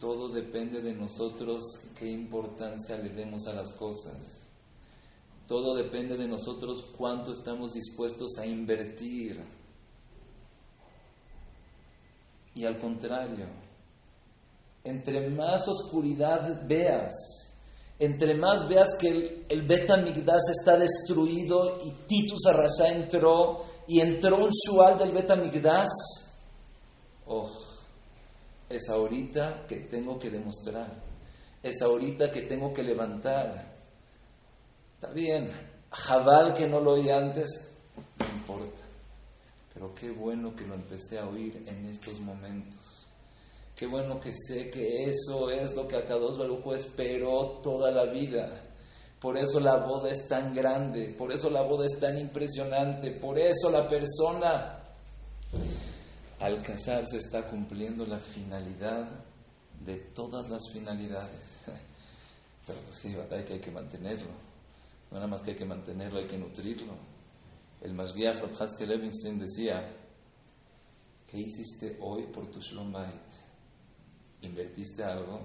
[0.00, 1.62] Todo depende de nosotros
[1.96, 4.18] qué importancia le demos a las cosas.
[5.46, 9.40] Todo depende de nosotros cuánto estamos dispuestos a invertir.
[12.54, 13.46] Y al contrario,
[14.82, 17.41] entre más oscuridad veas,
[18.04, 24.38] entre más veas que el, el Betamigdash está destruido y Titus Arrasha entró y entró
[24.38, 25.88] un Shual del Betamigdash,
[27.26, 27.48] Oh,
[28.68, 31.02] es ahorita que tengo que demostrar.
[31.62, 33.74] Es ahorita que tengo que levantar.
[34.94, 35.50] Está bien.
[35.90, 37.48] Jabal que no lo oí antes,
[38.18, 38.82] no importa.
[39.72, 42.80] Pero qué bueno que lo empecé a oír en estos momentos.
[43.82, 48.48] Qué bueno que sé que eso es lo que Akados Barujo esperó toda la vida.
[49.20, 53.40] Por eso la boda es tan grande, por eso la boda es tan impresionante, por
[53.40, 54.78] eso la persona
[56.38, 59.08] al casarse está cumpliendo la finalidad
[59.80, 61.58] de todas las finalidades.
[62.64, 64.30] Pero pues sí, que, hay que mantenerlo.
[65.10, 66.92] No nada más que hay que mantenerlo, hay que nutrirlo.
[67.80, 69.90] El Mashgiach Rabhaske Levinstein decía,
[71.26, 72.92] ¿qué hiciste hoy por tu Shalom?
[74.42, 75.40] ¿Invertiste algo?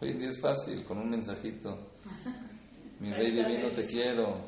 [0.00, 1.92] Hoy en día es fácil, con un mensajito.
[3.00, 4.40] Mi rey divino, te quiero.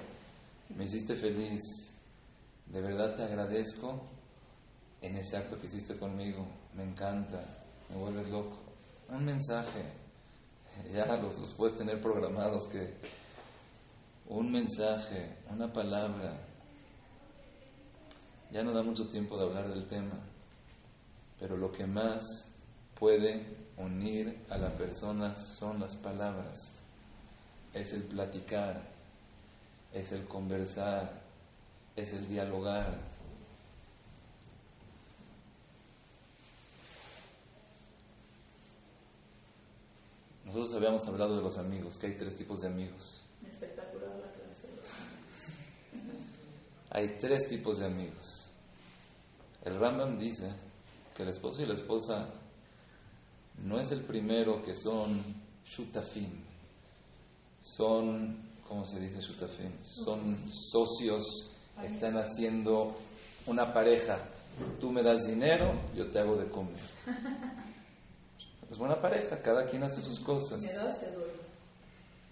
[0.77, 1.61] Me hiciste feliz.
[2.67, 4.03] De verdad te agradezco
[5.01, 6.47] en ese acto que hiciste conmigo.
[6.75, 7.43] Me encanta.
[7.89, 8.59] Me vuelves loco.
[9.09, 9.83] Un mensaje.
[10.93, 12.95] Ya los, los puedes tener programados que
[14.29, 16.39] un mensaje, una palabra.
[18.51, 20.21] Ya no da mucho tiempo de hablar del tema,
[21.39, 22.25] pero lo que más
[22.99, 26.79] puede unir a la persona son las palabras,
[27.73, 28.83] es el platicar,
[29.93, 31.21] es el conversar,
[31.97, 32.99] es el dialogar.
[40.45, 43.21] Nosotros habíamos hablado de los amigos, que hay tres tipos de amigos.
[43.47, 44.69] Espectacular la clase.
[46.91, 48.47] Hay tres tipos de amigos.
[49.65, 50.51] El Rambam dice
[51.15, 52.29] que el esposo y la esposa
[53.65, 55.23] no es el primero que son
[55.65, 56.31] shutafim,
[57.61, 58.37] son,
[58.67, 59.73] ¿cómo se dice shutafim?
[59.83, 61.51] Son socios,
[61.83, 62.95] están haciendo
[63.47, 64.19] una pareja.
[64.81, 66.75] Tú me das dinero, yo te hago de comer.
[68.71, 70.61] Es buena pareja, cada quien hace sus cosas.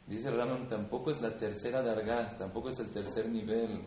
[0.06, 3.82] Dice el Rambam, tampoco es la tercera dargá, tampoco es el tercer nivel,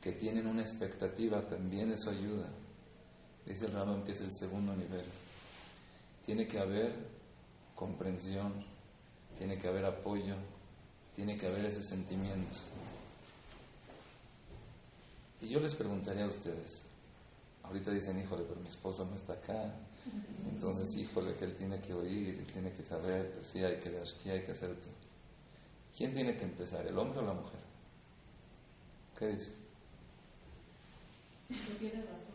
[0.00, 2.48] que tienen una expectativa, también eso ayuda.
[3.46, 5.04] Dice el Rambam que es el segundo nivel.
[6.24, 6.94] Tiene que haber
[7.74, 8.64] comprensión,
[9.36, 10.36] tiene que haber apoyo,
[11.14, 12.58] tiene que haber ese sentimiento.
[15.40, 16.82] Y yo les preguntaría a ustedes,
[17.64, 19.74] ahorita dicen, híjole, pero mi esposo no está acá,
[20.48, 23.90] entonces, híjole, que él tiene que oír, él tiene que saber, pues sí, hay que
[23.90, 24.92] dar, aquí hay que hacer todo.
[25.96, 27.60] ¿Quién tiene que empezar, el hombre o la mujer?
[29.18, 29.50] ¿Qué dice?
[31.78, 32.32] Tiene razón.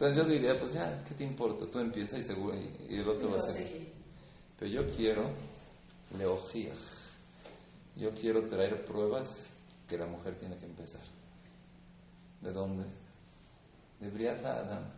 [0.00, 1.66] Entonces yo diría, pues ya, ¿qué te importa?
[1.66, 3.92] Tú empieza y seguro, y, y el otro va a seguir.
[4.58, 5.30] Pero yo quiero
[6.16, 6.78] leojiaj.
[7.96, 9.52] Yo quiero traer pruebas
[9.86, 11.02] que la mujer tiene que empezar.
[12.40, 12.84] ¿De dónde?
[13.98, 14.90] De Briat Adam.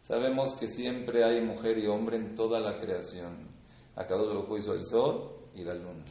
[0.00, 3.46] Sabemos que siempre hay mujer y hombre en toda la creación.
[3.94, 6.04] A cada uno hizo el sol y la luna.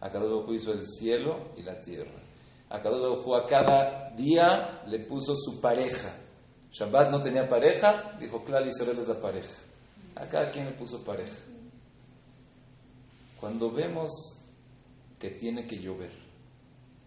[0.00, 2.22] A cada uno hizo el cielo y la tierra.
[2.70, 6.27] A cada uno a cada día le puso su pareja.
[6.72, 9.54] Shabbat no tenía pareja, dijo, claro, Israel es la pareja.
[10.14, 11.36] A cada quien le puso pareja.
[13.40, 14.10] Cuando vemos
[15.18, 16.10] que tiene que llover,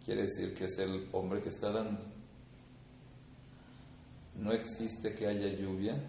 [0.06, 2.02] quiere decir que es el hombre que está dando.
[4.36, 6.02] No existe que haya lluvia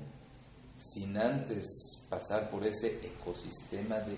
[0.78, 1.66] sin antes
[2.08, 4.16] pasar por ese ecosistema de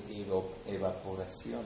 [0.67, 1.63] evaporación.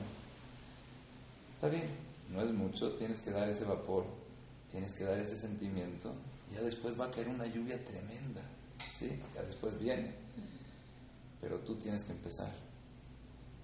[1.55, 1.89] Está bien,
[2.29, 4.05] no es mucho, tienes que dar ese vapor,
[4.71, 6.13] tienes que dar ese sentimiento,
[6.53, 8.41] ya después va a caer una lluvia tremenda,
[8.97, 9.19] ¿sí?
[9.35, 10.13] Ya después viene,
[11.41, 12.51] pero tú tienes que empezar.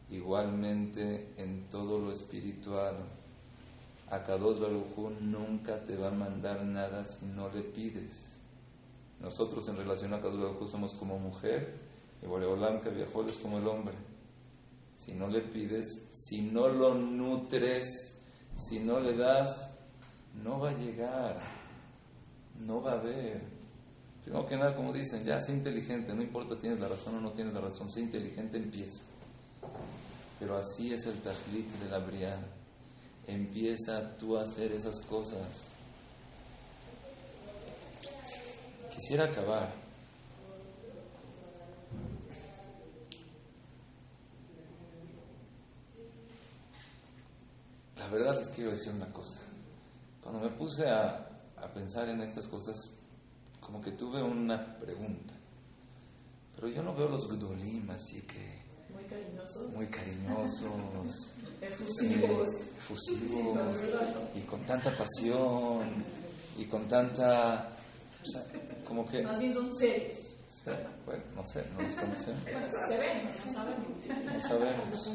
[0.09, 2.95] Igualmente en todo lo espiritual,
[4.09, 8.37] Akados Barujú nunca te va a mandar nada si no le pides.
[9.19, 11.73] Nosotros en relación a Akados Barujú somos como mujer
[12.21, 13.95] y Boreolam que viajó es como el hombre.
[14.95, 18.21] Si no le pides, si no lo nutres,
[18.55, 19.75] si no le das,
[20.43, 21.39] no va a llegar,
[22.59, 23.41] no va a haber.
[24.23, 27.31] Primero que nada, como dicen, ya sé inteligente, no importa tienes la razón o no
[27.31, 29.03] tienes la razón, sé inteligente, empieza.
[30.39, 32.39] Pero así es el tajlit de la briá.
[33.27, 35.71] Empieza tú a hacer esas cosas.
[38.93, 39.85] Quisiera acabar.
[47.97, 49.39] La verdad les quiero decir una cosa.
[50.21, 51.34] Cuando me puse a,
[51.65, 52.75] a pensar en estas cosas,
[53.59, 55.33] como que tuve una pregunta.
[56.55, 58.61] Pero yo no veo los Gdolim así que
[58.93, 59.71] Muy cariñosos.
[59.73, 62.47] muy cariñosos, Efusivos.
[62.47, 63.81] eh, efusivos
[64.35, 66.03] y con tanta pasión
[66.57, 67.67] y con tanta...
[68.21, 68.43] o sea,
[68.85, 69.21] como que...
[69.23, 70.15] Más bien son serios.
[70.47, 70.69] Sí,
[71.05, 72.43] bueno, no sé, no los conocemos.
[72.43, 74.25] Bueno, se ven, no sabemos.
[74.33, 75.07] No sabemos.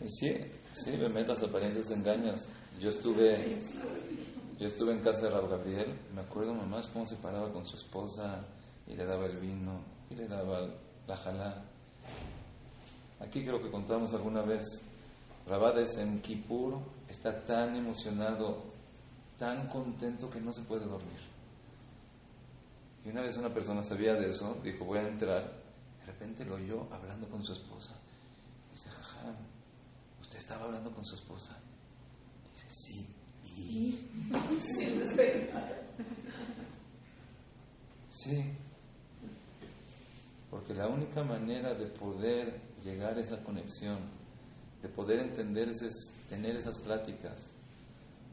[0.00, 0.36] Y sí,
[0.72, 2.48] sí, me las apariencias engañas.
[2.80, 3.58] Yo estuve,
[4.58, 7.76] yo estuve en casa de Raúl Gabriel, me acuerdo mamá cómo se paraba con su
[7.76, 8.44] esposa
[8.88, 9.80] y le daba el vino
[10.10, 10.68] y le daba
[11.06, 11.62] la jalá.
[13.20, 14.64] Aquí creo que contamos alguna vez,
[15.46, 16.78] Rabades en Kippur
[17.08, 18.64] está tan emocionado,
[19.38, 21.20] tan contento que no se puede dormir.
[23.04, 25.44] Y una vez una persona sabía de eso, dijo, voy a entrar.
[26.00, 27.94] De repente lo oyó hablando con su esposa.
[28.72, 29.36] Dice, jajam,
[30.20, 31.56] ¿usted estaba hablando con su esposa?
[34.58, 34.84] Sí.
[34.84, 35.48] ¿Y?
[38.10, 38.52] Sí.
[40.50, 43.98] Porque la única manera de poder llegar a esa conexión,
[44.82, 45.94] de poder entenderse es
[46.28, 47.50] tener esas pláticas.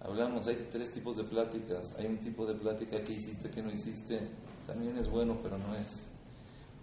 [0.01, 1.93] Hablamos, hay tres tipos de pláticas.
[1.97, 4.19] Hay un tipo de plática que hiciste, que no hiciste,
[4.65, 6.07] también es bueno, pero no es.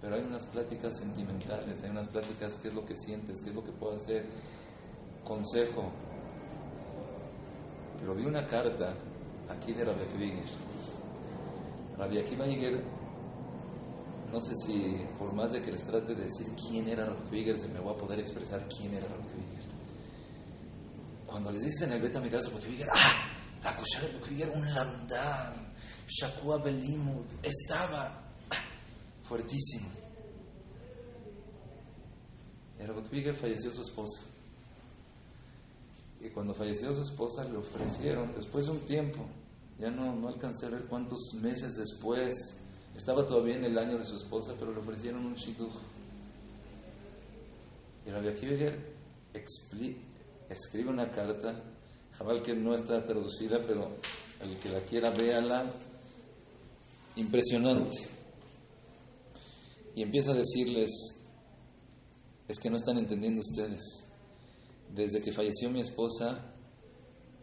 [0.00, 3.54] Pero hay unas pláticas sentimentales, hay unas pláticas, qué es lo que sientes, qué es
[3.54, 4.26] lo que puedo hacer,
[5.24, 5.92] consejo.
[8.00, 8.94] Pero vi una carta
[9.52, 10.42] aquí de Rabbi Akiva
[11.98, 12.46] Rabbi Akiva
[14.32, 17.68] no sé si por más de que les trate de decir quién era Rabbi se
[17.68, 19.44] me voy a poder expresar quién era Rabbi
[21.26, 23.32] Cuando les dicen el beta mirar Rabbi ¡ah!
[23.62, 25.72] La cosa de Rabbi un lambda
[26.06, 28.56] Shakua Belimud, estaba ah,
[29.22, 29.88] fuertísimo.
[32.78, 34.22] Y Rabbi falleció su esposa.
[36.20, 39.26] Y cuando falleció su esposa le ofrecieron, después de un tiempo,
[39.82, 42.34] ya no, no alcancé a ver cuántos meses después,
[42.94, 45.72] estaba todavía en el año de su esposa, pero le ofrecieron un shidduch.
[48.06, 48.76] Y Rabbi Akiva
[50.48, 51.60] escribe una carta,
[52.12, 53.96] jabal que no está traducida, pero
[54.40, 55.68] el que la quiera véala,
[57.16, 58.06] impresionante.
[59.96, 60.90] Y empieza a decirles,
[62.46, 63.82] es que no están entendiendo ustedes.
[64.94, 66.51] Desde que falleció mi esposa,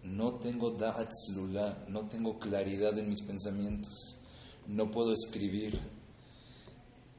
[0.04, 4.20] no tengo da'at lula, no tengo claridad en mis pensamientos,
[4.68, 5.80] no puedo escribir.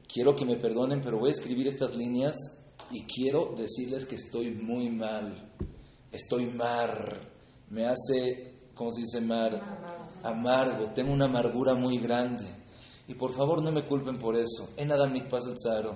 [0.07, 2.35] Quiero que me perdonen, pero voy a escribir estas líneas
[2.91, 5.53] y quiero decirles que estoy muy mal,
[6.11, 7.19] estoy mar,
[7.69, 10.01] me hace, ¿cómo se dice mar?
[10.23, 12.45] amargo, tengo una amargura muy grande.
[13.07, 14.69] Y por favor no me culpen por eso.
[14.77, 15.95] En Adam pasa el Zaro.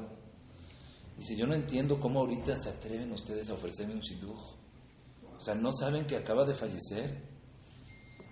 [1.18, 4.65] Dice, yo no entiendo cómo ahorita se atreven ustedes a ofrecerme un shidduch.
[5.38, 7.24] O sea, ¿no saben que acaba de fallecer?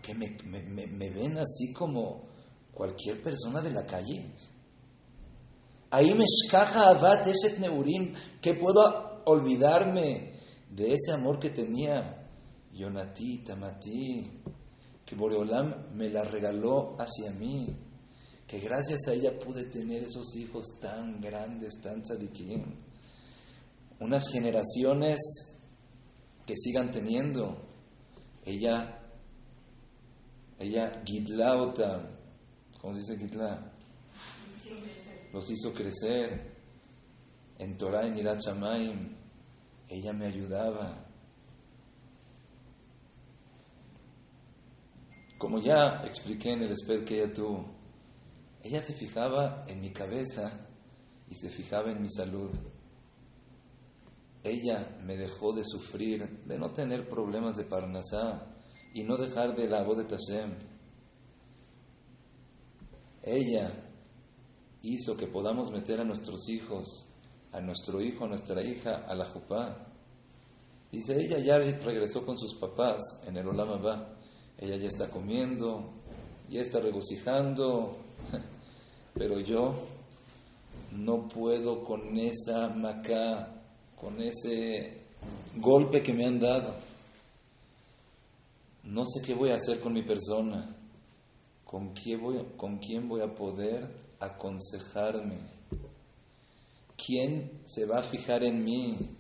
[0.01, 2.28] Que me, me ven así como
[2.74, 4.34] cualquier persona de la calle.
[5.91, 10.39] Ahí me escaja abat eset neurim, que puedo olvidarme
[10.70, 12.20] de ese amor que tenía.
[12.74, 14.41] Yonati, Tamati,
[15.06, 17.68] que Boreolam me la regaló hacia mí,
[18.47, 22.64] que gracias a ella pude tener esos hijos tan grandes, tan tzadikim,
[23.99, 25.20] unas generaciones
[26.46, 27.58] que sigan teniendo.
[28.46, 29.00] Ella,
[30.60, 32.10] ella, Gidlauta,
[32.80, 33.72] ¿cómo se dice Gidla?
[35.32, 36.54] Los hizo crecer.
[37.60, 38.39] En Torah, en Irat
[39.88, 41.04] ella me ayudaba
[45.44, 47.66] Como ya expliqué en el esped que ella tuvo,
[48.62, 50.70] ella se fijaba en mi cabeza
[51.28, 52.50] y se fijaba en mi salud.
[54.44, 58.46] Ella me dejó de sufrir, de no tener problemas de Parnasá
[58.94, 60.54] y no dejar de lago de Tashem.
[63.24, 63.72] Ella
[64.82, 67.08] hizo que podamos meter a nuestros hijos,
[67.54, 69.88] a nuestro hijo, a nuestra hija, a la jupá.
[70.91, 73.72] Dice, ella ya regresó con sus papás en el Olam
[74.58, 75.89] ella ya está comiendo,
[76.48, 77.98] ya está regocijando,
[79.14, 79.74] pero yo
[80.91, 83.62] no puedo con esa macá,
[84.04, 84.97] con ese
[85.56, 86.76] golpe que me han dado.
[88.84, 90.76] No sé qué voy a hacer con mi persona,
[91.64, 92.22] con quién
[93.08, 93.89] voy, a poder
[94.20, 95.38] aconsejarme,
[96.97, 99.18] quién se va a fijar en mí,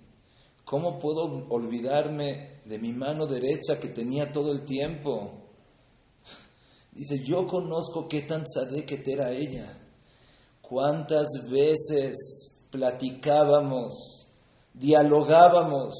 [0.65, 5.31] cómo puedo olvidarme de mi mano derecha que tenía todo el tiempo.
[6.91, 8.43] Dice, yo conozco qué tan
[8.85, 9.79] que era ella.
[10.61, 14.22] Cuántas veces platicábamos,
[14.73, 15.93] dialogábamos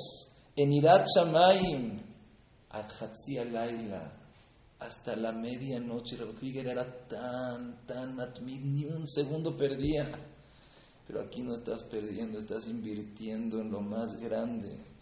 [0.56, 2.02] en Irat Shamayim,
[3.52, 4.14] Laila,
[4.80, 6.18] hasta la medianoche.
[6.38, 10.10] Krieger era tan, tan, ni un segundo perdía.
[11.06, 14.94] Pero aquí no estás perdiendo, estás invirtiendo en lo más grande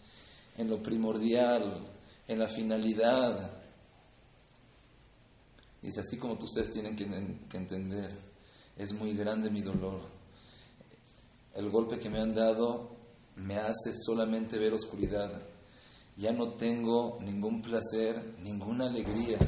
[0.56, 1.86] en lo primordial,
[2.26, 3.50] en la finalidad.
[5.80, 7.06] Dice, así como ustedes tienen que,
[7.48, 8.10] que entender,
[8.76, 10.02] es muy grande mi dolor.
[11.54, 12.90] El golpe que me han dado
[13.42, 15.30] me hace solamente ver oscuridad.
[16.16, 19.38] Ya no tengo ningún placer, ninguna alegría.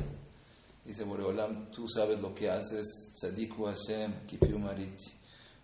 [0.84, 5.12] Dice Boreolam, tú sabes lo que haces, Tzadiku Hashem, Kipiu Mariti.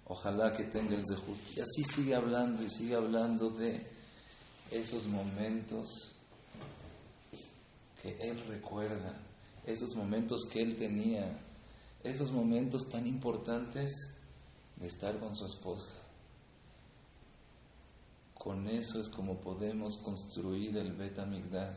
[0.07, 1.39] Ojalá que tenga el zehut.
[1.57, 3.87] Y así sigue hablando y sigue hablando de
[4.71, 6.13] esos momentos
[8.01, 9.21] que él recuerda,
[9.67, 11.39] esos momentos que él tenía,
[12.03, 13.93] esos momentos tan importantes
[14.77, 16.00] de estar con su esposa.
[18.41, 21.77] Con eso es como podemos construir el Betamigdash.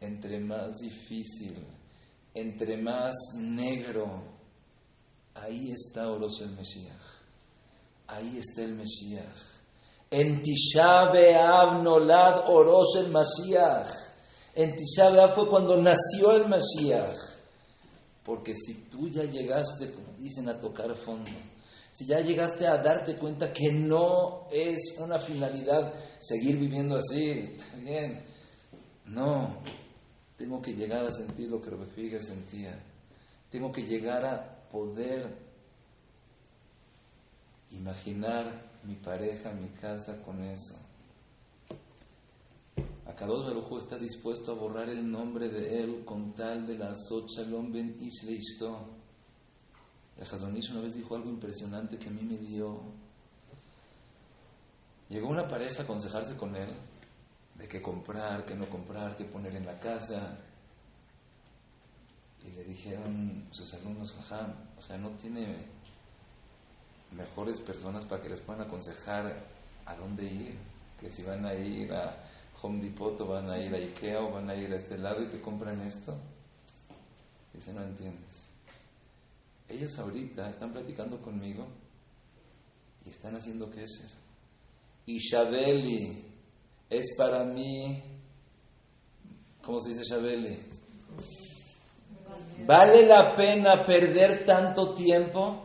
[0.00, 1.66] Entre más difícil,
[2.32, 4.22] entre más negro,
[5.34, 6.96] ahí está Oros el Mesías.
[8.06, 9.60] Ahí está el Mesías.
[10.10, 13.90] En Tisha B'Av nolad Oros el Mashiach.
[14.54, 17.18] En Tisha fue cuando nació el Mashiach.
[18.24, 21.30] Porque si tú ya llegaste, como dicen, a tocar fondo,
[21.94, 27.76] si ya llegaste a darte cuenta que no es una finalidad seguir viviendo así, está
[27.76, 28.20] bien.
[29.06, 29.60] No,
[30.36, 32.82] tengo que llegar a sentir lo que Robert sentía.
[33.48, 35.38] Tengo que llegar a poder
[37.70, 40.74] imaginar mi pareja, mi casa con eso.
[43.06, 47.70] Akadosh Baruj está dispuesto a borrar el nombre de él con tal de la Shalom
[47.70, 49.03] ben Ishleisto.
[50.18, 52.80] El Hazonish una vez dijo algo impresionante que a mí me dio.
[55.08, 56.68] Llegó una pareja a aconsejarse con él
[57.56, 60.38] de qué comprar, qué no comprar, qué poner en la casa.
[62.44, 65.66] Y le dijeron sus alumnos, Jajam, o sea, no tiene
[67.12, 69.34] mejores personas para que les puedan aconsejar
[69.86, 70.58] a dónde ir,
[71.00, 72.24] que si van a ir a
[72.62, 75.22] Home Depot o van a ir a Ikea o van a ir a este lado
[75.22, 76.16] y que compran esto.
[77.52, 78.43] Dice, no entiendes.
[79.68, 81.66] Ellos ahorita están platicando conmigo
[83.04, 84.10] y están haciendo queser.
[85.06, 86.24] Y Shabeli
[86.88, 88.02] es para mí,
[89.62, 90.58] ¿cómo se dice Shabeli?
[92.66, 95.64] ¿Vale la pena perder tanto tiempo?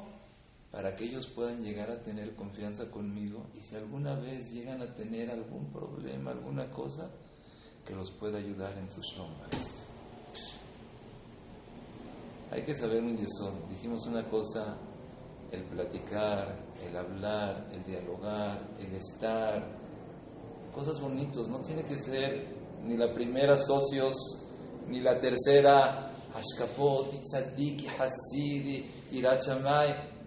[0.72, 4.94] para que ellos puedan llegar a tener confianza conmigo y si alguna vez llegan a
[4.94, 7.10] tener algún problema, alguna cosa,
[7.86, 9.50] que los pueda ayudar en sus sombras.
[12.52, 13.54] Hay que saber un yesod.
[13.70, 14.78] Dijimos una cosa,
[15.52, 19.68] el platicar, el hablar, el dialogar, el estar,
[20.74, 21.48] cosas bonitos.
[21.48, 22.48] No tiene que ser
[22.84, 24.16] ni la primera socios,
[24.88, 30.20] ni la tercera Ashkafot, Tzadik, Hasidi, Irachamay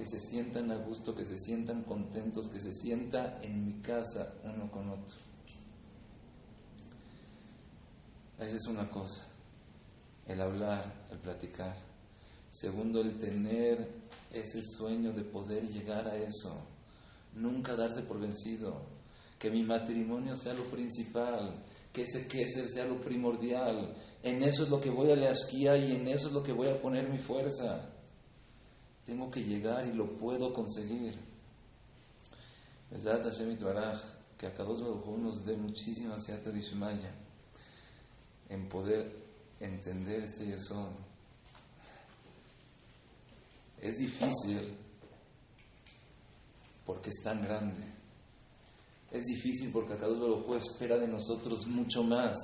[0.00, 4.32] que se sientan a gusto, que se sientan contentos, que se sienta en mi casa
[4.44, 5.18] uno con otro.
[8.38, 9.29] Esa es una cosa,
[10.30, 11.76] el hablar, el platicar.
[12.50, 13.88] Segundo, el tener
[14.32, 16.66] ese sueño de poder llegar a eso.
[17.34, 18.82] Nunca darse por vencido.
[19.38, 21.64] Que mi matrimonio sea lo principal.
[21.92, 23.94] Que ese queser sea lo primordial.
[24.22, 26.52] En eso es lo que voy a la esquía y en eso es lo que
[26.52, 27.90] voy a poner mi fuerza.
[29.04, 31.14] Tengo que llegar y lo puedo conseguir.
[34.38, 34.80] que a cada dos
[35.18, 37.14] nos dé muchísima Ishmaya
[38.48, 39.19] en poder
[39.60, 40.90] entender este yesod.
[43.80, 44.76] Es difícil
[46.84, 47.82] porque es tan grande.
[49.10, 52.36] Es difícil porque Akados Baruj espera de nosotros mucho más.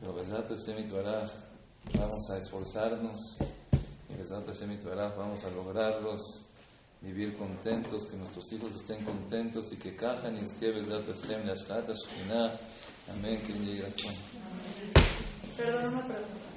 [0.00, 0.14] Pero
[1.94, 3.38] vamos a esforzarnos
[5.16, 6.20] vamos a lograrlos,
[7.00, 10.70] vivir contentos, que nuestros hijos estén contentos y que cajan y que
[13.08, 13.40] Amén.
[15.58, 16.48] Perdón, una pregunta.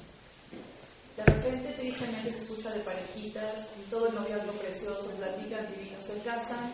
[1.18, 5.68] De repente te dicen que se escucha de parejitas, y todo el noviazgo precioso, platican
[5.74, 6.72] divinos, se casan,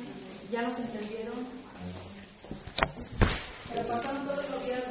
[0.51, 1.47] ya nos entendieron.
[3.73, 4.83] Pero pasaron todos los días